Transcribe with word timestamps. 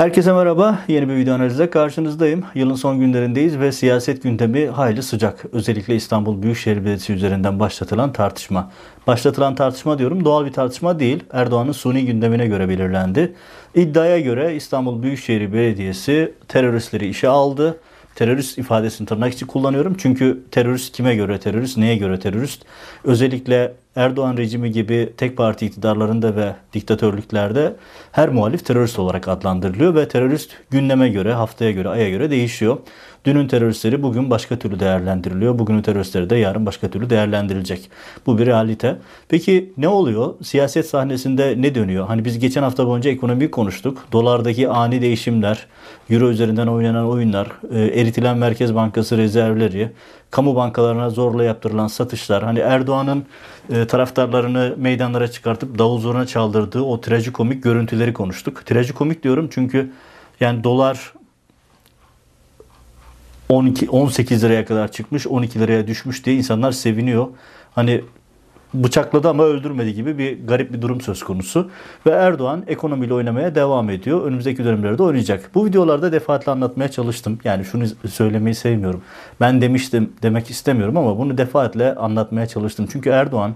Herkese 0.00 0.32
merhaba. 0.32 0.78
Yeni 0.88 1.08
bir 1.08 1.14
video 1.14 1.34
analizle 1.34 1.70
karşınızdayım. 1.70 2.44
Yılın 2.54 2.74
son 2.74 3.00
günlerindeyiz 3.00 3.58
ve 3.58 3.72
siyaset 3.72 4.22
gündemi 4.22 4.66
hayli 4.66 5.02
sıcak. 5.02 5.44
Özellikle 5.52 5.96
İstanbul 5.96 6.42
Büyükşehir 6.42 6.76
Belediyesi 6.76 7.12
üzerinden 7.12 7.60
başlatılan 7.60 8.12
tartışma. 8.12 8.72
Başlatılan 9.06 9.54
tartışma 9.54 9.98
diyorum 9.98 10.24
doğal 10.24 10.46
bir 10.46 10.52
tartışma 10.52 11.00
değil. 11.00 11.24
Erdoğan'ın 11.32 11.72
suni 11.72 12.06
gündemine 12.06 12.46
göre 12.46 12.68
belirlendi. 12.68 13.34
İddiaya 13.74 14.20
göre 14.20 14.54
İstanbul 14.54 15.02
Büyükşehir 15.02 15.52
Belediyesi 15.52 16.34
teröristleri 16.48 17.08
işe 17.08 17.28
aldı. 17.28 17.80
Terörist 18.14 18.58
ifadesini 18.58 19.06
tırnak 19.06 19.32
içi 19.32 19.46
kullanıyorum. 19.46 19.94
Çünkü 19.98 20.42
terörist 20.50 20.96
kime 20.96 21.14
göre 21.14 21.40
terörist, 21.40 21.76
neye 21.76 21.96
göre 21.96 22.18
terörist? 22.18 22.62
Özellikle 23.04 23.72
Erdoğan 23.96 24.36
rejimi 24.36 24.72
gibi 24.72 25.12
tek 25.16 25.36
parti 25.36 25.66
iktidarlarında 25.66 26.36
ve 26.36 26.54
diktatörlüklerde 26.72 27.76
her 28.12 28.28
muhalif 28.28 28.66
terörist 28.66 28.98
olarak 28.98 29.28
adlandırılıyor 29.28 29.94
ve 29.94 30.08
terörist 30.08 30.50
gündeme 30.70 31.08
göre, 31.08 31.32
haftaya 31.32 31.70
göre, 31.70 31.88
aya 31.88 32.10
göre 32.10 32.30
değişiyor. 32.30 32.78
Dünün 33.24 33.48
teröristleri 33.48 34.02
bugün 34.02 34.30
başka 34.30 34.58
türlü 34.58 34.80
değerlendiriliyor. 34.80 35.58
Bugünün 35.58 35.82
teröristleri 35.82 36.30
de 36.30 36.36
yarın 36.36 36.66
başka 36.66 36.88
türlü 36.90 37.10
değerlendirilecek. 37.10 37.90
Bu 38.26 38.38
bir 38.38 38.46
realite. 38.46 38.96
Peki 39.28 39.72
ne 39.76 39.88
oluyor? 39.88 40.34
Siyaset 40.42 40.86
sahnesinde 40.86 41.54
ne 41.58 41.74
dönüyor? 41.74 42.06
Hani 42.06 42.24
biz 42.24 42.38
geçen 42.38 42.62
hafta 42.62 42.86
boyunca 42.86 43.10
ekonomiyi 43.10 43.50
konuştuk. 43.50 44.06
Dolardaki 44.12 44.68
ani 44.68 45.02
değişimler, 45.02 45.66
euro 46.10 46.30
üzerinden 46.30 46.66
oynanan 46.66 47.08
oyunlar, 47.08 47.46
e, 47.72 47.80
eritilen 47.80 48.38
Merkez 48.38 48.74
Bankası 48.74 49.16
rezervleri, 49.16 49.90
kamu 50.30 50.56
bankalarına 50.56 51.10
zorla 51.10 51.44
yaptırılan 51.44 51.86
satışlar, 51.86 52.42
hani 52.42 52.58
Erdoğan'ın 52.58 53.24
e, 53.70 53.86
taraftarlarını 53.86 54.74
meydanlara 54.76 55.30
çıkartıp 55.30 55.78
davul 55.78 55.98
zurna 55.98 56.26
çaldırdığı 56.26 56.82
o 56.82 57.00
trajikomik 57.00 57.62
görüntüleri 57.62 58.12
konuştuk. 58.12 58.66
Trajikomik 58.66 59.22
diyorum 59.22 59.48
çünkü 59.52 59.92
yani 60.40 60.64
dolar 60.64 61.12
12 63.50 63.90
18 63.90 64.44
liraya 64.44 64.64
kadar 64.64 64.92
çıkmış, 64.92 65.26
12 65.26 65.60
liraya 65.60 65.86
düşmüş 65.86 66.24
diye 66.24 66.36
insanlar 66.36 66.72
seviniyor. 66.72 67.26
Hani 67.74 68.04
bıçakladı 68.74 69.28
ama 69.28 69.44
öldürmedi 69.44 69.94
gibi 69.94 70.18
bir 70.18 70.46
garip 70.46 70.72
bir 70.72 70.82
durum 70.82 71.00
söz 71.00 71.22
konusu. 71.22 71.70
Ve 72.06 72.10
Erdoğan 72.10 72.64
ekonomiyle 72.66 73.14
oynamaya 73.14 73.54
devam 73.54 73.90
ediyor. 73.90 74.22
Önümüzdeki 74.22 74.64
dönemlerde 74.64 75.02
oynayacak. 75.02 75.50
Bu 75.54 75.66
videolarda 75.66 76.12
defaatle 76.12 76.52
anlatmaya 76.52 76.90
çalıştım. 76.90 77.38
Yani 77.44 77.64
şunu 77.64 77.84
söylemeyi 78.10 78.54
sevmiyorum. 78.54 79.02
Ben 79.40 79.60
demiştim 79.60 80.12
demek 80.22 80.50
istemiyorum 80.50 80.96
ama 80.96 81.18
bunu 81.18 81.38
defaatle 81.38 81.94
anlatmaya 81.94 82.46
çalıştım. 82.46 82.86
Çünkü 82.92 83.10
Erdoğan 83.10 83.54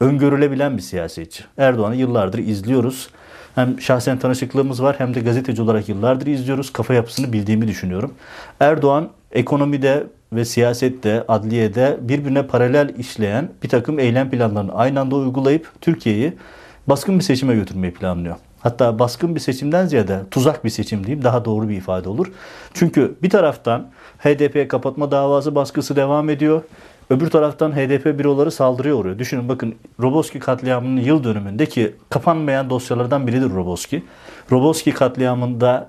öngörülebilen 0.00 0.76
bir 0.76 0.82
siyasetçi. 0.82 1.44
Erdoğan'ı 1.58 1.96
yıllardır 1.96 2.38
izliyoruz. 2.38 3.08
Hem 3.54 3.80
şahsen 3.80 4.18
tanışıklığımız 4.18 4.82
var 4.82 4.94
hem 4.98 5.14
de 5.14 5.20
gazeteci 5.20 5.62
olarak 5.62 5.88
yıllardır 5.88 6.26
izliyoruz. 6.26 6.72
Kafa 6.72 6.94
yapısını 6.94 7.32
bildiğimi 7.32 7.68
düşünüyorum. 7.68 8.14
Erdoğan 8.60 9.10
ekonomide 9.32 10.06
ve 10.32 10.44
siyasette, 10.44 11.24
adliyede 11.28 11.96
birbirine 12.00 12.46
paralel 12.46 12.94
işleyen 12.98 13.48
bir 13.62 13.68
takım 13.68 13.98
eylem 13.98 14.30
planlarını 14.30 14.74
aynı 14.74 15.00
anda 15.00 15.16
uygulayıp 15.16 15.72
Türkiye'yi 15.80 16.32
baskın 16.86 17.18
bir 17.18 17.24
seçime 17.24 17.54
götürmeyi 17.54 17.92
planlıyor. 17.92 18.36
Hatta 18.60 18.98
baskın 18.98 19.34
bir 19.34 19.40
seçimden 19.40 19.86
ziyade 19.86 20.20
tuzak 20.30 20.64
bir 20.64 20.70
seçim 20.70 21.06
diyeyim 21.06 21.24
daha 21.24 21.44
doğru 21.44 21.68
bir 21.68 21.76
ifade 21.76 22.08
olur. 22.08 22.32
Çünkü 22.74 23.14
bir 23.22 23.30
taraftan 23.30 23.90
HDP 24.18 24.70
kapatma 24.70 25.10
davası 25.10 25.54
baskısı 25.54 25.96
devam 25.96 26.30
ediyor. 26.30 26.62
Öbür 27.10 27.30
taraftan 27.30 27.72
HDP 27.72 28.18
büroları 28.18 28.50
saldırıya 28.50 28.94
uğruyor. 28.94 29.18
Düşünün 29.18 29.48
bakın 29.48 29.74
Roboski 30.00 30.38
katliamının 30.38 31.00
yıl 31.00 31.24
dönümünde 31.24 31.66
ki 31.66 31.94
kapanmayan 32.10 32.70
dosyalardan 32.70 33.26
biridir 33.26 33.50
Roboski. 33.50 34.02
Roboski 34.52 34.90
katliamında 34.90 35.88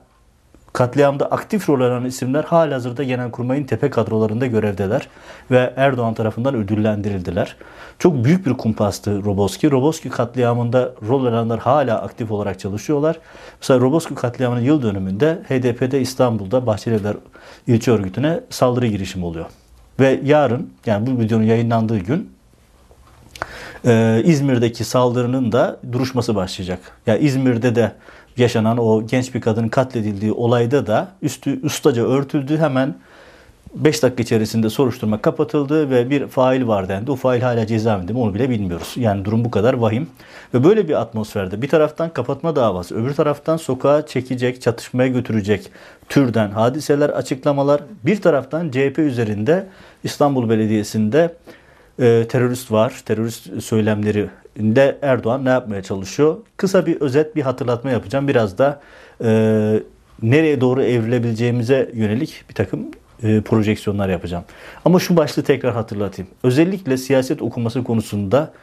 Katliamda 0.74 1.26
aktif 1.26 1.70
rol 1.70 1.82
alan 1.82 2.06
isimler 2.06 2.44
halihazırda 2.44 3.04
Genelkurmay'ın 3.04 3.64
tepe 3.64 3.90
kadrolarında 3.90 4.46
görevdeler 4.46 5.08
ve 5.52 5.74
Erdoğan 5.76 6.14
tarafından 6.14 6.56
ödüllendirildiler. 6.56 7.56
Çok 8.00 8.24
büyük 8.24 8.46
bir 8.46 8.54
kumpastı 8.54 9.24
Roboski. 9.24 9.72
Roboski 9.72 10.10
katliamında 10.10 10.92
rol 11.08 11.26
alanlar 11.26 11.60
hala 11.60 12.02
aktif 12.02 12.32
olarak 12.32 12.60
çalışıyorlar. 12.60 13.20
Mesela 13.62 13.80
Roboski 13.80 14.16
katliamının 14.16 14.62
yıl 14.62 14.82
dönümünde 14.82 15.40
HDP'de 15.50 16.02
İstanbul'da 16.02 16.66
Bahçelievler 16.66 17.16
ilçe 17.68 17.92
örgütüne 17.92 18.40
saldırı 18.50 18.88
girişimi 18.88 19.26
oluyor. 19.26 19.46
Ve 20.00 20.20
yarın 20.24 20.74
yani 20.86 21.08
bu 21.08 21.20
videonun 21.20 21.44
yayınlandığı 21.44 21.98
gün 21.98 22.37
İzmir'deki 24.24 24.84
saldırının 24.84 25.52
da 25.52 25.80
duruşması 25.92 26.36
başlayacak. 26.36 26.80
Ya 27.08 27.14
yani 27.14 27.26
İzmir'de 27.26 27.76
de 27.76 27.92
yaşanan 28.38 28.78
o 28.78 29.08
genç 29.08 29.36
bir 29.36 29.42
kadının 29.42 29.70
katledildiği 29.70 30.32
olayda 30.32 30.88
da 30.88 31.08
üstü 31.22 31.66
ustaca 31.66 32.04
örtüldü. 32.04 32.58
Hemen 32.58 32.96
5 33.76 34.04
dakika 34.04 34.24
içerisinde 34.24 34.70
soruşturma 34.70 35.22
kapatıldı 35.22 35.90
ve 35.90 36.10
bir 36.10 36.28
fail 36.28 36.68
var 36.68 36.90
dendi. 36.90 37.12
O 37.12 37.16
fail 37.16 37.42
hala 37.42 37.68
cezaevinde 37.68 38.14
mi 38.14 38.20
onu 38.20 38.34
bile 38.34 38.50
bilmiyoruz. 38.50 38.94
Yani 38.96 39.26
durum 39.26 39.46
bu 39.46 39.52
kadar 39.52 39.74
vahim. 39.74 40.08
Ve 40.54 40.64
böyle 40.64 40.88
bir 40.88 41.02
atmosferde 41.02 41.62
bir 41.62 41.68
taraftan 41.70 42.10
kapatma 42.10 42.56
davası, 42.56 42.96
öbür 42.96 43.14
taraftan 43.14 43.58
sokağa 43.58 44.06
çekecek, 44.06 44.62
çatışmaya 44.62 45.08
götürecek 45.08 45.72
türden 46.10 46.52
hadiseler, 46.52 47.10
açıklamalar. 47.10 47.82
Bir 48.06 48.22
taraftan 48.22 48.72
CHP 48.72 49.00
üzerinde 49.00 49.68
İstanbul 50.04 50.50
Belediyesi'nde 50.50 51.36
e, 52.00 52.28
terörist 52.30 52.72
var, 52.72 53.02
terörist 53.06 53.64
söylemleri 53.64 54.30
de 54.58 54.98
Erdoğan 55.02 55.46
ne 55.46 55.50
yapmaya 55.50 55.84
çalışıyor? 55.84 56.38
Kısa 56.58 56.86
bir 56.86 57.02
özet, 57.02 57.36
bir 57.36 57.42
hatırlatma 57.42 57.92
yapacağım. 57.92 58.28
Biraz 58.28 58.58
da 58.58 58.82
e, 59.24 59.30
nereye 60.22 60.62
doğru 60.62 60.84
evrilebileceğimize 60.84 61.92
yönelik 61.94 62.44
bir 62.50 62.54
takım 62.54 62.86
e, 63.24 63.42
projeksiyonlar 63.42 64.10
yapacağım. 64.10 64.44
Ama 64.86 65.00
şu 65.00 65.18
başlığı 65.18 65.44
tekrar 65.44 65.74
hatırlatayım. 65.74 66.32
Özellikle 66.44 66.98
siyaset 66.98 67.42
okuması 67.42 67.84
konusunda 67.84 68.54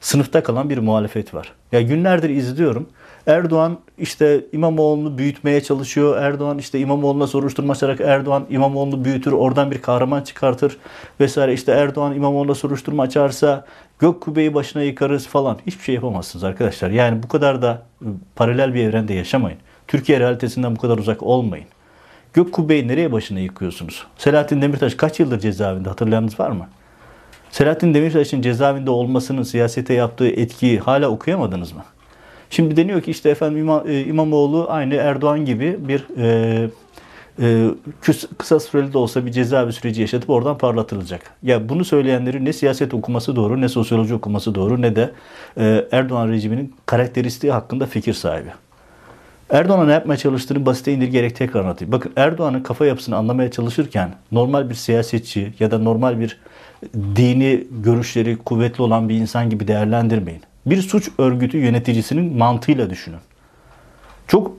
sınıfta 0.00 0.42
kalan 0.42 0.70
bir 0.70 0.78
muhalefet 0.78 1.34
var. 1.34 1.52
Ya 1.72 1.82
günlerdir 1.82 2.30
izliyorum. 2.30 2.88
Erdoğan 3.26 3.78
işte 3.98 4.44
İmamoğlu'nu 4.52 5.18
büyütmeye 5.18 5.62
çalışıyor. 5.62 6.16
Erdoğan 6.22 6.58
işte 6.58 6.78
İmamoğlu'na 6.78 7.26
soruşturma 7.26 7.72
açarak 7.72 8.00
Erdoğan 8.00 8.46
İmamoğlu'nu 8.50 9.04
büyütür, 9.04 9.32
oradan 9.32 9.70
bir 9.70 9.82
kahraman 9.82 10.22
çıkartır 10.22 10.78
vesaire. 11.20 11.52
İşte 11.52 11.72
Erdoğan 11.72 12.14
İmamoğlu'na 12.14 12.54
soruşturma 12.54 13.02
açarsa 13.02 13.64
gök 13.98 14.20
kubbeyi 14.20 14.54
başına 14.54 14.82
yıkarız 14.82 15.26
falan. 15.26 15.58
Hiçbir 15.66 15.84
şey 15.84 15.94
yapamazsınız 15.94 16.44
arkadaşlar. 16.44 16.90
Yani 16.90 17.22
bu 17.22 17.28
kadar 17.28 17.62
da 17.62 17.82
ıı, 18.02 18.08
paralel 18.36 18.74
bir 18.74 18.84
evrende 18.84 19.14
yaşamayın. 19.14 19.58
Türkiye 19.88 20.20
realitesinden 20.20 20.76
bu 20.76 20.80
kadar 20.80 20.98
uzak 20.98 21.22
olmayın. 21.22 21.66
Gök 22.32 22.52
kubbeyi 22.52 22.88
nereye 22.88 23.12
başına 23.12 23.38
yıkıyorsunuz? 23.38 24.06
Selahattin 24.18 24.62
Demirtaş 24.62 24.94
kaç 24.94 25.20
yıldır 25.20 25.38
cezaevinde 25.38 25.88
hatırlayanınız 25.88 26.40
var 26.40 26.50
mı? 26.50 26.68
Selahattin 27.50 27.94
Demirtaş'ın 27.94 28.42
cezaevinde 28.42 28.90
olmasının 28.90 29.42
siyasete 29.42 29.94
yaptığı 29.94 30.28
etkiyi 30.28 30.78
hala 30.78 31.08
okuyamadınız 31.08 31.72
mı? 31.72 31.84
Şimdi 32.52 32.76
deniyor 32.76 33.00
ki 33.02 33.10
işte 33.10 33.30
efendim 33.30 33.58
İmam, 33.58 33.88
e, 33.88 34.00
İmamoğlu 34.00 34.66
aynı 34.68 34.94
Erdoğan 34.94 35.44
gibi 35.44 35.76
bir 35.88 36.06
e, 36.18 36.68
e, 37.40 37.68
kısa 38.38 38.60
süreli 38.60 38.92
de 38.92 38.98
olsa 38.98 39.26
bir 39.26 39.32
cezaevi 39.32 39.72
süreci 39.72 40.00
yaşatıp 40.00 40.30
oradan 40.30 40.58
parlatılacak. 40.58 41.22
Ya 41.42 41.68
bunu 41.68 41.84
söyleyenlerin 41.84 42.44
ne 42.44 42.52
siyaset 42.52 42.94
okuması 42.94 43.36
doğru, 43.36 43.60
ne 43.60 43.68
sosyoloji 43.68 44.14
okuması 44.14 44.54
doğru, 44.54 44.82
ne 44.82 44.96
de 44.96 45.10
e, 45.58 45.84
Erdoğan 45.92 46.28
rejiminin 46.28 46.74
karakteristiği 46.86 47.52
hakkında 47.52 47.86
fikir 47.86 48.14
sahibi. 48.14 48.50
Erdoğan'a 49.50 49.84
ne 49.84 49.92
yapmaya 49.92 50.16
çalıştığını 50.16 50.66
basite 50.66 50.92
indirgerek 50.92 51.36
tekrar 51.36 51.60
anlatayım. 51.60 51.92
Bakın 51.92 52.12
Erdoğan'ın 52.16 52.62
kafa 52.62 52.86
yapısını 52.86 53.16
anlamaya 53.16 53.50
çalışırken 53.50 54.14
normal 54.32 54.70
bir 54.70 54.74
siyasetçi 54.74 55.52
ya 55.60 55.70
da 55.70 55.78
normal 55.78 56.20
bir 56.20 56.38
dini 56.94 57.64
görüşleri 57.70 58.36
kuvvetli 58.36 58.82
olan 58.82 59.08
bir 59.08 59.14
insan 59.14 59.50
gibi 59.50 59.68
değerlendirmeyin. 59.68 60.42
Bir 60.66 60.82
suç 60.82 61.08
örgütü 61.18 61.58
yöneticisinin 61.58 62.38
mantığıyla 62.38 62.90
düşünün. 62.90 63.18
Çok 64.28 64.52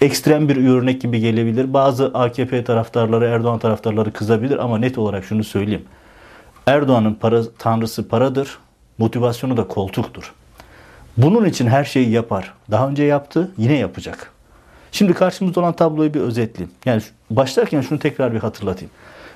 ekstrem 0.00 0.48
bir 0.48 0.68
örnek 0.68 1.00
gibi 1.00 1.20
gelebilir. 1.20 1.74
Bazı 1.74 2.06
AKP 2.06 2.64
taraftarları, 2.64 3.24
Erdoğan 3.24 3.58
taraftarları 3.58 4.12
kızabilir 4.12 4.58
ama 4.58 4.78
net 4.78 4.98
olarak 4.98 5.24
şunu 5.24 5.44
söyleyeyim. 5.44 5.84
Erdoğan'ın 6.66 7.14
para, 7.14 7.42
tanrısı 7.58 8.08
paradır, 8.08 8.58
motivasyonu 8.98 9.56
da 9.56 9.68
koltuktur. 9.68 10.34
Bunun 11.16 11.44
için 11.44 11.66
her 11.66 11.84
şeyi 11.84 12.10
yapar. 12.10 12.54
Daha 12.70 12.88
önce 12.88 13.04
yaptı, 13.04 13.50
yine 13.58 13.74
yapacak. 13.74 14.32
Şimdi 14.92 15.14
karşımızda 15.14 15.60
olan 15.60 15.72
tabloyu 15.72 16.14
bir 16.14 16.20
özetleyeyim. 16.20 16.74
Yani 16.84 17.02
başlarken 17.30 17.80
şunu 17.80 17.98
tekrar 17.98 18.34
bir 18.34 18.38
hatırlatayım. 18.38 18.90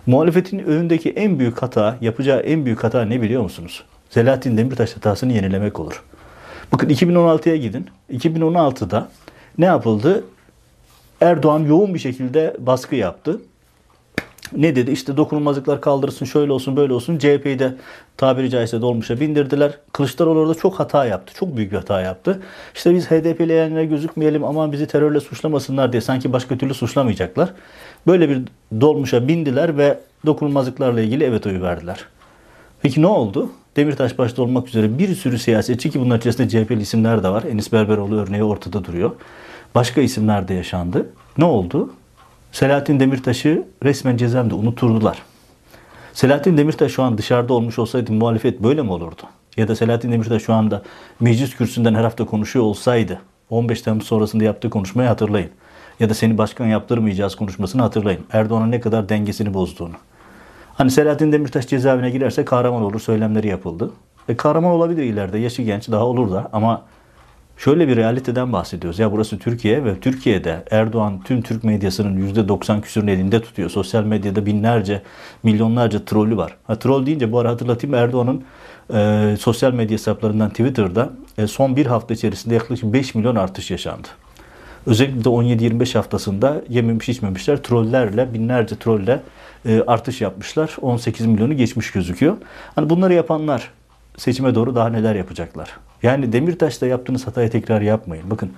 Muhalefetin 0.07 0.59
önündeki 0.59 1.11
en 1.11 1.39
büyük 1.39 1.63
hata, 1.63 1.97
yapacağı 2.01 2.41
en 2.41 2.65
büyük 2.65 2.85
hata 2.85 3.05
ne 3.05 3.23
biliyor 3.23 3.43
musunuz? 3.43 3.85
Selahattin 4.11 4.57
Demirtaş 4.57 4.97
hatasını 4.97 5.33
yenilemek 5.33 5.81
olur. 5.81 6.03
Bakın 6.73 6.89
2016'ya 6.89 7.57
gidin. 7.57 7.87
2016'da 8.13 9.09
ne 9.59 9.65
yapıldı? 9.65 10.25
Erdoğan 11.21 11.61
yoğun 11.61 11.95
bir 11.95 11.99
şekilde 11.99 12.57
baskı 12.59 12.97
yaptı. 12.97 13.41
Ne 14.57 14.77
dedi? 14.77 14.91
İşte 14.91 15.17
dokunulmazlıklar 15.17 15.81
kaldırılsın, 15.81 16.27
şöyle 16.27 16.53
olsun, 16.53 16.77
böyle 16.77 16.93
olsun. 16.93 17.19
CHP'yi 17.19 17.59
de 17.59 17.75
tabiri 18.17 18.51
caizse 18.51 18.81
dolmuşa 18.81 19.21
bindirdiler. 19.21 19.79
Kılıçdaroğlu 19.93 20.39
orada 20.39 20.55
çok 20.55 20.81
hata 20.81 21.05
yaptı. 21.05 21.35
Çok 21.35 21.57
büyük 21.57 21.73
bir 21.73 21.77
hata 21.77 22.01
yaptı. 22.01 22.43
İşte 22.75 22.95
biz 22.95 23.11
HDP'li 23.11 23.89
gözükmeyelim 23.89 24.45
aman 24.45 24.73
bizi 24.73 24.87
terörle 24.87 25.21
suçlamasınlar 25.21 25.93
diye 25.93 26.01
sanki 26.01 26.33
başka 26.33 26.59
türlü 26.59 26.75
suçlamayacaklar. 26.75 27.53
Böyle 28.07 28.29
bir 28.29 28.43
dolmuşa 28.81 29.29
bindiler 29.29 29.79
ve 29.79 29.99
dokunulmazlıklarla 30.27 31.01
ilgili 31.01 31.25
evet 31.25 31.47
oyu 31.47 31.63
verdiler. 31.63 32.07
Peki 32.83 33.03
ne 33.03 33.07
oldu? 33.07 33.51
Demirtaş 33.77 34.19
başta 34.19 34.43
olmak 34.43 34.69
üzere 34.69 34.99
bir 34.99 35.15
sürü 35.15 35.39
siyasetçi 35.39 35.91
ki 35.91 36.01
bunlar 36.01 36.19
içerisinde 36.19 36.49
CHP'li 36.49 36.81
isimler 36.83 37.23
de 37.23 37.29
var. 37.29 37.43
Enis 37.43 37.73
Berberoğlu 37.73 38.17
örneği 38.21 38.45
ortada 38.45 38.85
duruyor. 38.85 39.11
Başka 39.75 40.01
isimler 40.01 40.49
de 40.49 40.55
yaşandı. 40.55 41.07
Ne 41.39 41.45
oldu? 41.45 41.91
Selahattin 42.53 43.01
Demirtaş'ı 43.01 43.67
resmen 43.85 44.17
cezemde 44.17 44.55
unuturdular. 44.55 45.23
Selahattin 46.13 46.57
Demirtaş 46.57 46.93
şu 46.93 47.03
an 47.03 47.19
dışarıda 47.19 47.55
olmuş 47.55 47.79
olsaydı 47.79 48.13
muhalefet 48.13 48.63
böyle 48.63 48.83
mi 48.83 48.93
olurdu? 48.93 49.23
Ya 49.57 49.69
da 49.69 49.77
Selahattin 49.77 50.13
Demirtaş 50.13 50.43
şu 50.43 50.55
anda 50.55 50.83
meclis 51.21 51.57
kürsüsünden 51.57 51.95
her 51.95 52.05
hafta 52.05 52.27
konuşuyor 52.27 52.65
olsaydı 52.65 53.21
15 53.51 53.83
Temmuz 53.83 54.07
sonrasında 54.07 54.45
yaptığı 54.45 54.71
konuşmayı 54.71 55.09
hatırlayın. 55.09 55.51
Ya 56.01 56.11
da 56.11 56.15
seni 56.15 56.39
başkan 56.39 56.67
yaptırmayacağız 56.67 57.35
konuşmasını 57.35 57.83
hatırlayın. 57.83 58.21
Erdoğan'ın 58.33 58.71
ne 58.71 58.81
kadar 58.81 59.09
dengesini 59.09 59.55
bozduğunu. 59.55 59.95
Hani 60.81 60.91
Selahattin 60.91 61.33
Demirtaş 61.33 61.67
cezaevine 61.67 62.11
girerse 62.11 62.45
kahraman 62.45 62.83
olur 62.83 63.01
söylemleri 63.01 63.49
yapıldı. 63.49 63.91
E, 64.29 64.37
kahraman 64.37 64.71
olabilir 64.71 65.03
ileride. 65.03 65.39
Yaşı 65.39 65.63
genç 65.63 65.91
daha 65.91 66.07
olur 66.07 66.31
da 66.31 66.49
ama 66.53 66.83
şöyle 67.57 67.89
bir 67.89 67.97
realiteden 67.97 68.53
bahsediyoruz. 68.53 68.99
Ya 68.99 69.13
burası 69.13 69.39
Türkiye 69.39 69.85
ve 69.85 70.01
Türkiye'de 70.01 70.65
Erdoğan 70.71 71.21
tüm 71.25 71.43
Türk 71.43 71.65
medyasının 71.65 72.35
%90 72.35 72.81
küsürünü 72.81 73.11
elinde 73.11 73.43
tutuyor. 73.43 73.71
Sosyal 73.71 74.05
medyada 74.05 74.47
binlerce, 74.47 75.03
milyonlarca 75.43 76.05
trollü 76.05 76.37
var. 76.37 76.57
Ha, 76.65 76.79
troll 76.79 77.07
deyince 77.07 77.33
bu 77.33 77.39
ara 77.39 77.51
hatırlatayım 77.51 77.95
Erdoğan'ın 77.95 78.45
e, 78.95 79.37
sosyal 79.41 79.73
medya 79.73 79.95
hesaplarından 79.95 80.51
Twitter'da 80.51 81.11
e, 81.39 81.47
son 81.47 81.77
bir 81.77 81.87
hafta 81.87 82.15
içerisinde 82.15 82.55
yaklaşık 82.55 82.93
5 82.93 83.15
milyon 83.15 83.37
artış 83.37 83.71
yaşandı. 83.71 84.09
Özellikle 84.87 85.25
de 85.25 85.29
17-25 85.29 85.95
haftasında 85.95 86.63
yememiş 86.69 87.09
içmemişler 87.09 87.63
trollerle, 87.63 88.35
binlerce 88.35 88.77
trolle 88.77 89.21
e, 89.67 89.83
artış 89.87 90.21
yapmışlar. 90.21 90.77
18 90.81 91.27
milyonu 91.27 91.57
geçmiş 91.57 91.93
gözüküyor. 91.93 92.37
Hani 92.75 92.91
bunları 92.91 93.15
yapanlar 93.15 93.71
seçime 94.17 94.55
doğru 94.55 94.75
daha 94.75 94.89
neler 94.89 95.15
yapacaklar? 95.15 95.71
Yani 96.03 96.33
Demirtaş'ta 96.33 96.87
yaptığınız 96.87 97.27
hatayı 97.27 97.51
tekrar 97.51 97.81
yapmayın. 97.81 98.31
Bakın 98.31 98.51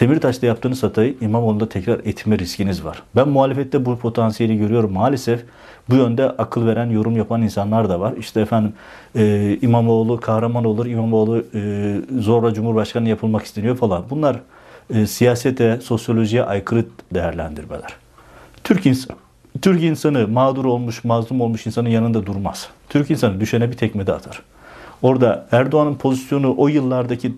Demirtaş'ta 0.00 0.46
yaptığınız 0.46 0.82
hatayı 0.82 1.14
İmamoğlu'nda 1.20 1.68
tekrar 1.68 1.98
etme 1.98 2.38
riskiniz 2.38 2.84
var. 2.84 3.02
Ben 3.16 3.28
muhalefette 3.28 3.84
bu 3.84 3.98
potansiyeli 3.98 4.58
görüyorum. 4.58 4.92
Maalesef 4.92 5.44
bu 5.90 5.94
yönde 5.94 6.24
akıl 6.24 6.66
veren, 6.66 6.90
yorum 6.90 7.16
yapan 7.16 7.42
insanlar 7.42 7.88
da 7.88 8.00
var. 8.00 8.14
İşte 8.18 8.40
efendim 8.40 8.72
e, 9.16 9.56
İmamoğlu 9.62 10.20
kahraman 10.20 10.64
olur, 10.64 10.86
İmamoğlu 10.86 11.44
e, 11.54 11.94
zorla 12.20 12.54
Cumhurbaşkanı 12.54 13.08
yapılmak 13.08 13.44
isteniyor 13.44 13.76
falan. 13.76 14.04
Bunlar 14.10 14.40
e, 14.94 15.06
siyasete, 15.06 15.80
sosyolojiye 15.80 16.44
aykırı 16.44 16.84
değerlendirmeler. 17.14 17.96
Türk 18.64 18.86
insanı 18.86 19.16
Türk 19.62 19.82
insanı 19.82 20.28
mağdur 20.28 20.64
olmuş, 20.64 21.04
mazlum 21.04 21.40
olmuş 21.40 21.66
insanın 21.66 21.88
yanında 21.88 22.26
durmaz. 22.26 22.68
Türk 22.88 23.10
insanı 23.10 23.40
düşene 23.40 23.70
bir 23.70 23.76
tekme 23.76 24.06
de 24.06 24.12
atar. 24.12 24.42
Orada 25.02 25.46
Erdoğan'ın 25.52 25.94
pozisyonu 25.94 26.54
o 26.58 26.68
yıllardaki 26.68 27.34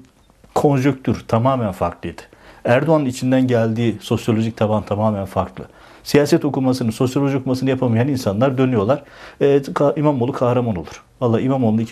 konjöktür 0.55 1.25
tamamen 1.29 1.73
farklıydı. 1.73 2.23
Erdoğan'ın 2.64 3.06
içinden 3.06 3.47
geldiği 3.47 3.99
sosyolojik 4.00 4.56
taban 4.56 4.82
tamamen 4.82 5.25
farklı. 5.25 5.64
Siyaset 6.05 6.44
okumasını, 6.44 6.93
sosyoloji 6.93 7.37
okumasını 7.37 7.70
yapamayan 7.70 8.08
insanlar 8.08 8.58
dönüyorlar. 8.58 9.02
E, 9.41 9.62
İmamoğlu 9.97 10.32
kahraman 10.32 10.76
olur. 10.76 11.02
Valla 11.20 11.41
İmamoğlu'nu 11.41 11.82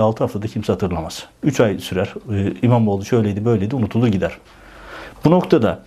6 0.00 0.24
haftada 0.24 0.46
kimse 0.46 0.72
hatırlamaz. 0.72 1.26
3 1.42 1.60
ay 1.60 1.78
sürer. 1.78 2.14
E, 2.32 2.54
İmamoğlu 2.62 3.04
şöyleydi 3.04 3.44
böyleydi 3.44 3.76
unutulur 3.76 4.08
gider. 4.08 4.38
Bu 5.26 5.30
noktada 5.30 5.82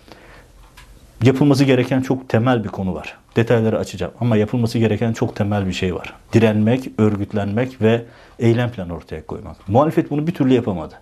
yapılması 1.23 1.63
gereken 1.63 2.01
çok 2.01 2.29
temel 2.29 2.63
bir 2.63 2.69
konu 2.69 2.95
var. 2.95 3.17
Detayları 3.35 3.79
açacağım 3.79 4.13
ama 4.19 4.37
yapılması 4.37 4.77
gereken 4.77 5.13
çok 5.13 5.35
temel 5.35 5.67
bir 5.67 5.73
şey 5.73 5.95
var. 5.95 6.13
Direnmek, 6.33 6.91
örgütlenmek 6.97 7.81
ve 7.81 8.05
eylem 8.39 8.71
planı 8.71 8.95
ortaya 8.95 9.25
koymak. 9.25 9.69
Muhalefet 9.69 10.11
bunu 10.11 10.27
bir 10.27 10.33
türlü 10.33 10.53
yapamadı. 10.53 10.93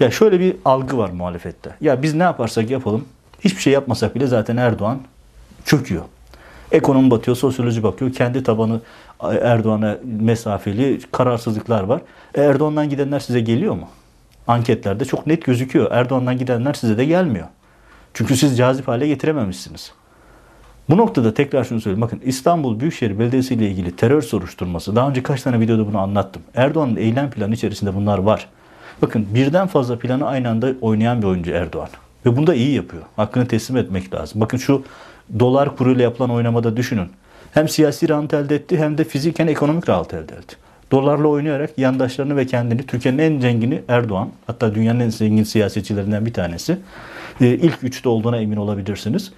Ya 0.00 0.10
şöyle 0.10 0.40
bir 0.40 0.56
algı 0.64 0.98
var 0.98 1.10
muhalefette. 1.10 1.70
Ya 1.80 2.02
biz 2.02 2.14
ne 2.14 2.22
yaparsak 2.22 2.70
yapalım, 2.70 3.04
hiçbir 3.40 3.60
şey 3.62 3.72
yapmasak 3.72 4.14
bile 4.14 4.26
zaten 4.26 4.56
Erdoğan 4.56 4.98
çöküyor. 5.64 6.02
Ekonomi 6.72 7.10
batıyor, 7.10 7.36
sosyoloji 7.36 7.82
bakıyor. 7.82 8.12
Kendi 8.12 8.42
tabanı 8.42 8.80
Erdoğan'a 9.20 9.96
mesafeli 10.20 11.00
kararsızlıklar 11.12 11.82
var. 11.82 12.00
E 12.34 12.42
Erdoğan'dan 12.42 12.90
gidenler 12.90 13.20
size 13.20 13.40
geliyor 13.40 13.74
mu? 13.74 13.88
Anketlerde 14.46 15.04
çok 15.04 15.26
net 15.26 15.44
gözüküyor. 15.44 15.90
Erdoğan'dan 15.90 16.38
gidenler 16.38 16.74
size 16.74 16.98
de 16.98 17.04
gelmiyor. 17.04 17.46
Çünkü 18.14 18.36
siz 18.36 18.58
cazip 18.58 18.88
hale 18.88 19.08
getirememişsiniz. 19.08 19.92
Bu 20.90 20.96
noktada 20.96 21.34
tekrar 21.34 21.64
şunu 21.64 21.80
söyleyeyim. 21.80 22.00
Bakın 22.00 22.20
İstanbul 22.24 22.80
Büyükşehir 22.80 23.18
Belediyesi 23.18 23.54
ile 23.54 23.70
ilgili 23.70 23.96
terör 23.96 24.22
soruşturması. 24.22 24.96
Daha 24.96 25.08
önce 25.08 25.22
kaç 25.22 25.42
tane 25.42 25.60
videoda 25.60 25.86
bunu 25.86 25.98
anlattım. 25.98 26.42
Erdoğan'ın 26.54 26.96
eylem 26.96 27.30
planı 27.30 27.54
içerisinde 27.54 27.94
bunlar 27.94 28.18
var. 28.18 28.48
Bakın 29.02 29.26
birden 29.34 29.66
fazla 29.66 29.98
planı 29.98 30.26
aynı 30.26 30.48
anda 30.48 30.72
oynayan 30.80 31.22
bir 31.22 31.26
oyuncu 31.26 31.50
Erdoğan. 31.50 31.88
Ve 32.26 32.36
bunu 32.36 32.46
da 32.46 32.54
iyi 32.54 32.74
yapıyor. 32.74 33.02
Hakkını 33.16 33.48
teslim 33.48 33.76
etmek 33.76 34.14
lazım. 34.14 34.40
Bakın 34.40 34.58
şu 34.58 34.82
dolar 35.38 35.76
kuruyla 35.76 36.02
yapılan 36.02 36.30
oynamada 36.30 36.76
düşünün. 36.76 37.08
Hem 37.52 37.68
siyasi 37.68 38.08
rant 38.08 38.34
elde 38.34 38.54
etti 38.56 38.78
hem 38.78 38.98
de 38.98 39.04
fiziken 39.04 39.46
ekonomik 39.46 39.88
rant 39.88 40.14
elde 40.14 40.34
etti. 40.34 40.56
Dolarla 40.90 41.28
oynayarak 41.28 41.78
yandaşlarını 41.78 42.36
ve 42.36 42.46
kendini 42.46 42.86
Türkiye'nin 42.86 43.18
en 43.18 43.40
zengini 43.40 43.82
Erdoğan 43.88 44.28
hatta 44.46 44.74
dünyanın 44.74 45.00
en 45.00 45.08
zengin 45.08 45.44
siyasetçilerinden 45.44 46.26
bir 46.26 46.32
tanesi 46.32 46.78
ilk 47.40 47.84
üçte 47.84 48.08
olduğuna 48.08 48.36
emin 48.36 48.56
olabilirsiniz. 48.56 49.32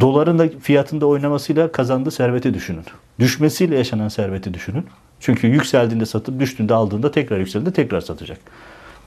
Doların 0.00 0.38
da 0.38 0.48
fiyatında 0.60 1.06
oynamasıyla 1.06 1.72
kazandığı 1.72 2.10
serveti 2.10 2.54
düşünün. 2.54 2.84
Düşmesiyle 3.18 3.76
yaşanan 3.76 4.08
serveti 4.08 4.54
düşünün. 4.54 4.86
Çünkü 5.20 5.46
yükseldiğinde 5.46 6.06
satıp 6.06 6.40
düştüğünde 6.40 6.74
aldığında 6.74 7.10
tekrar 7.10 7.38
yükseldiğinde 7.38 7.72
tekrar 7.74 8.00
satacak. 8.00 8.38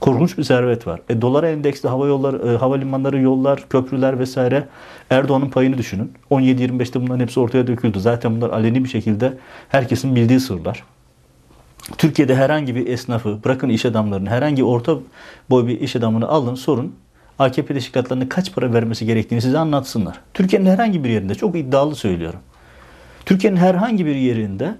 Korkunç 0.00 0.38
bir 0.38 0.42
servet 0.42 0.86
var. 0.86 1.00
E, 1.08 1.22
dolara 1.22 1.48
endeksli 1.48 1.88
hava 1.88 2.06
yolları, 2.06 2.48
e, 2.48 2.56
havalimanları, 2.56 3.20
yollar, 3.20 3.68
köprüler 3.68 4.18
vesaire 4.18 4.68
Erdoğan'ın 5.10 5.50
payını 5.50 5.78
düşünün. 5.78 6.12
17-25'te 6.30 7.00
bunların 7.00 7.20
hepsi 7.20 7.40
ortaya 7.40 7.66
döküldü. 7.66 8.00
Zaten 8.00 8.36
bunlar 8.36 8.50
aleni 8.50 8.84
bir 8.84 8.88
şekilde 8.88 9.38
herkesin 9.68 10.16
bildiği 10.16 10.40
sırlar. 10.40 10.84
Türkiye'de 11.98 12.34
herhangi 12.34 12.74
bir 12.74 12.86
esnafı, 12.86 13.38
bırakın 13.44 13.68
iş 13.68 13.84
adamlarını, 13.86 14.30
herhangi 14.30 14.64
orta 14.64 14.96
boy 15.50 15.66
bir 15.66 15.80
iş 15.80 15.96
adamını 15.96 16.28
alın, 16.28 16.54
sorun. 16.54 16.94
AKP 17.42 17.74
teşkilatlarına 17.74 18.28
kaç 18.28 18.52
para 18.52 18.72
vermesi 18.72 19.06
gerektiğini 19.06 19.42
size 19.42 19.58
anlatsınlar. 19.58 20.20
Türkiye'nin 20.34 20.70
herhangi 20.70 21.04
bir 21.04 21.10
yerinde, 21.10 21.34
çok 21.34 21.56
iddialı 21.56 21.94
söylüyorum. 21.94 22.40
Türkiye'nin 23.26 23.56
herhangi 23.56 24.06
bir 24.06 24.14
yerinde 24.14 24.74